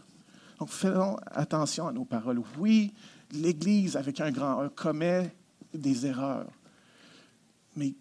Donc, 0.57 0.69
faisons 0.69 1.15
attention 1.27 1.87
à 1.87 1.93
nos 1.93 2.03
paroles. 2.03 2.41
Oui, 2.57 2.91
l'Église, 3.33 3.97
avec 3.97 4.19
un 4.19 4.31
grand 4.31 4.63
E, 4.63 4.69
commet 4.69 5.35
des 5.75 6.07
erreurs, 6.07 6.51
mais 7.75 7.93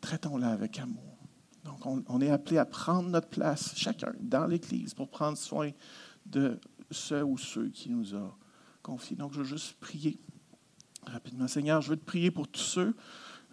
traitons-la 0.00 0.50
avec 0.50 0.80
amour. 0.80 1.16
Donc, 1.62 1.86
on, 1.86 2.20
est 2.20 2.30
appelé 2.30 2.58
à 2.58 2.64
prendre 2.64 3.08
notre 3.08 3.28
place, 3.28 3.72
chacun, 3.76 4.12
dans 4.18 4.48
l'Église, 4.48 4.94
pour 4.94 5.08
prendre 5.08 5.38
soin 5.38 5.70
de 6.26 6.58
ceux 6.90 7.22
ou 7.22 7.38
ceux 7.38 7.68
qui 7.68 7.88
nous 7.88 8.16
ont 8.16 8.32
confiés. 8.82 9.14
Donc, 9.14 9.32
je 9.32 9.38
veux 9.38 9.44
juste 9.44 9.74
prier 9.74 10.18
rapidement. 11.10 11.48
Seigneur, 11.48 11.80
je 11.80 11.90
veux 11.90 11.96
te 11.96 12.04
prier 12.04 12.30
pour 12.30 12.48
tous 12.48 12.60
ceux 12.60 12.94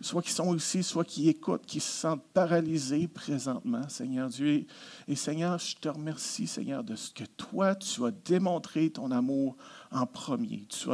soit 0.01 0.21
qui 0.21 0.31
sont 0.31 0.55
ici, 0.55 0.83
soit 0.83 1.03
qui 1.03 1.29
écoutent, 1.29 1.65
qui 1.65 1.79
se 1.79 1.91
sentent 1.91 2.25
paralysés 2.33 3.07
présentement, 3.07 3.87
Seigneur 3.87 4.29
Dieu. 4.29 4.65
Et, 5.07 5.15
Seigneur, 5.15 5.57
je 5.59 5.75
te 5.75 5.89
remercie, 5.89 6.47
Seigneur, 6.47 6.83
de 6.83 6.95
ce 6.95 7.11
que 7.11 7.23
toi, 7.23 7.75
tu 7.75 8.03
as 8.05 8.11
démontré 8.11 8.89
ton 8.89 9.11
amour 9.11 9.55
en 9.91 10.05
premier. 10.05 10.65
Tu, 10.69 10.87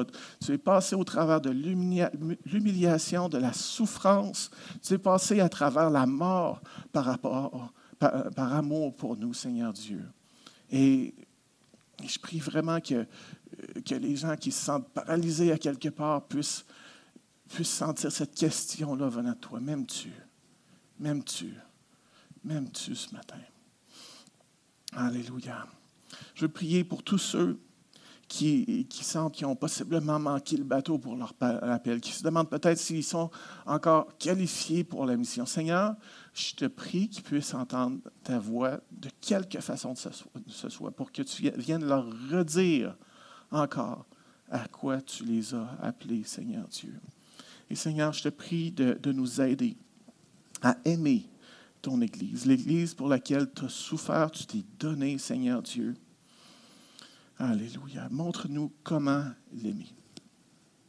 tu 0.43 0.51
es 0.51 0.57
passé 0.57 0.95
au 0.95 1.03
travers 1.03 1.41
de 1.41 1.49
l'humiliation, 1.49 3.29
de 3.29 3.37
la 3.37 3.53
souffrance. 3.53 4.51
Tu 4.85 4.93
es 4.93 4.97
passé 4.97 5.39
à 5.39 5.49
travers 5.49 5.89
la 5.89 6.05
mort 6.05 6.61
par, 6.91 7.17
par 7.19 8.53
amour 8.53 8.95
pour 8.95 9.17
nous, 9.17 9.33
Seigneur 9.33 9.73
Dieu. 9.73 10.03
Et 10.69 11.15
je 12.05 12.19
prie 12.19 12.39
vraiment 12.39 12.79
que, 12.79 13.07
que 13.85 13.95
les 13.95 14.15
gens 14.15 14.35
qui 14.35 14.51
se 14.51 14.63
sentent 14.65 14.89
paralysés 14.89 15.51
à 15.51 15.57
quelque 15.57 15.89
part 15.89 16.27
puissent 16.27 16.65
puisse 17.47 17.69
sentir 17.69 18.11
cette 18.11 18.35
question-là 18.35 19.07
venant 19.07 19.31
de 19.31 19.37
toi. 19.37 19.59
M'aimes-tu? 19.59 20.11
M'aimes-tu? 20.99 21.53
M'aimes-tu 22.43 22.95
ce 22.95 23.13
matin? 23.13 23.39
Alléluia. 24.93 25.67
Je 26.35 26.41
veux 26.41 26.51
prier 26.51 26.83
pour 26.83 27.03
tous 27.03 27.17
ceux 27.17 27.59
qui, 28.27 28.85
qui 28.89 29.03
sentent 29.03 29.33
qu'ils 29.33 29.47
ont 29.47 29.55
possiblement 29.55 30.19
manqué 30.19 30.57
le 30.57 30.63
bateau 30.63 30.97
pour 30.97 31.15
leur 31.15 31.33
appel, 31.39 32.01
qui 32.01 32.11
se 32.11 32.23
demandent 32.23 32.49
peut-être 32.49 32.77
s'ils 32.77 33.03
sont 33.03 33.29
encore 33.65 34.17
qualifiés 34.17 34.83
pour 34.83 35.05
la 35.05 35.15
mission. 35.15 35.45
Seigneur, 35.45 35.95
je 36.33 36.53
te 36.53 36.65
prie 36.65 37.09
qu'ils 37.09 37.23
puissent 37.23 37.53
entendre 37.53 37.99
ta 38.23 38.39
voix 38.39 38.81
de 38.91 39.09
quelque 39.21 39.61
façon 39.61 39.93
que 39.93 40.01
ce 40.47 40.69
soit, 40.69 40.91
pour 40.91 41.11
que 41.11 41.21
tu 41.21 41.49
viennes 41.51 41.85
leur 41.85 42.05
redire 42.29 42.95
encore 43.51 44.05
à 44.49 44.67
quoi 44.67 45.01
tu 45.01 45.23
les 45.25 45.53
as 45.53 45.69
appelés, 45.81 46.23
Seigneur 46.23 46.67
Dieu. 46.67 46.93
Et 47.69 47.75
Seigneur, 47.75 48.13
je 48.13 48.23
te 48.23 48.29
prie 48.29 48.71
de, 48.71 49.11
nous 49.11 49.41
aider 49.41 49.75
à 50.61 50.77
aimer 50.85 51.29
ton 51.81 52.01
Église, 52.01 52.45
l'Église 52.45 52.93
pour 52.93 53.07
laquelle 53.07 53.51
tu 53.53 53.65
as 53.65 53.69
souffert, 53.69 54.31
tu 54.31 54.45
t'es 54.45 54.63
donné, 54.79 55.17
Seigneur 55.17 55.61
Dieu. 55.61 55.95
Alléluia. 57.37 58.07
Montre-nous 58.09 58.71
comment 58.83 59.25
l'aimer. 59.53 59.93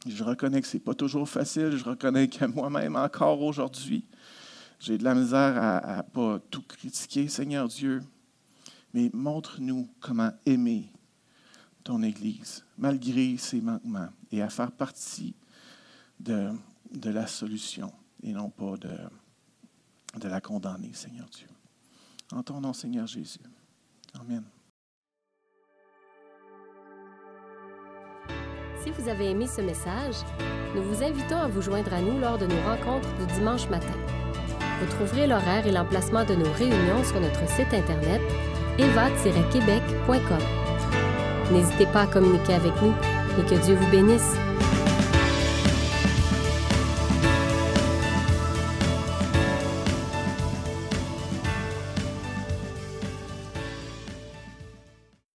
Je 0.07 0.23
reconnais 0.23 0.61
que 0.61 0.67
ce 0.67 0.77
n'est 0.77 0.83
pas 0.83 0.95
toujours 0.95 1.29
facile. 1.29 1.75
Je 1.75 1.83
reconnais 1.83 2.27
que 2.27 2.45
moi-même, 2.45 2.95
encore 2.95 3.41
aujourd'hui, 3.41 4.03
j'ai 4.79 4.97
de 4.97 5.03
la 5.03 5.13
misère 5.13 5.61
à 5.61 5.97
ne 5.97 6.01
pas 6.01 6.39
tout 6.49 6.63
critiquer, 6.63 7.27
Seigneur 7.27 7.67
Dieu. 7.67 8.01
Mais 8.93 9.11
montre-nous 9.13 9.87
comment 9.99 10.31
aimer 10.45 10.91
ton 11.83 12.03
Église, 12.03 12.63
malgré 12.77 13.37
ses 13.37 13.61
manquements, 13.61 14.09
et 14.31 14.41
à 14.41 14.49
faire 14.49 14.71
partie 14.71 15.35
de, 16.19 16.51
la 17.03 17.27
solution 17.27 17.91
et 18.21 18.33
non 18.33 18.49
pas 18.49 18.77
de, 18.77 18.95
de 20.19 20.27
la 20.27 20.41
condamner, 20.41 20.91
Seigneur 20.93 21.27
Dieu. 21.29 21.47
En 22.31 22.43
ton 22.43 22.61
nom, 22.61 22.73
Seigneur 22.73 23.07
Jésus. 23.07 23.39
Amen. 24.13 24.43
Si 28.83 28.91
vous 28.91 29.09
avez 29.09 29.31
aimé 29.31 29.47
ce 29.47 29.61
message, 29.61 30.15
nous 30.75 30.83
vous 30.83 31.03
invitons 31.03 31.37
à 31.37 31.47
vous 31.47 31.61
joindre 31.61 31.93
à 31.93 32.01
nous 32.01 32.19
lors 32.19 32.37
de 32.37 32.45
nos 32.45 32.61
rencontres 32.63 33.13
du 33.17 33.25
dimanche 33.33 33.67
matin. 33.69 33.93
Vous 34.79 34.87
trouverez 34.87 35.27
l'horaire 35.27 35.67
et 35.67 35.71
l'emplacement 35.71 36.23
de 36.23 36.35
nos 36.35 36.51
réunions 36.53 37.03
sur 37.03 37.19
notre 37.19 37.47
site 37.49 37.73
internet 37.73 38.21
eva-québec.com. 38.77 40.68
N'hésitez 41.51 41.85
pas 41.87 42.01
à 42.01 42.07
communiquer 42.07 42.53
avec 42.53 42.73
nous 42.81 42.93
et 43.39 43.43
que 43.43 43.55
Dieu 43.65 43.75
vous 43.75 43.91
bénisse. 43.91 44.35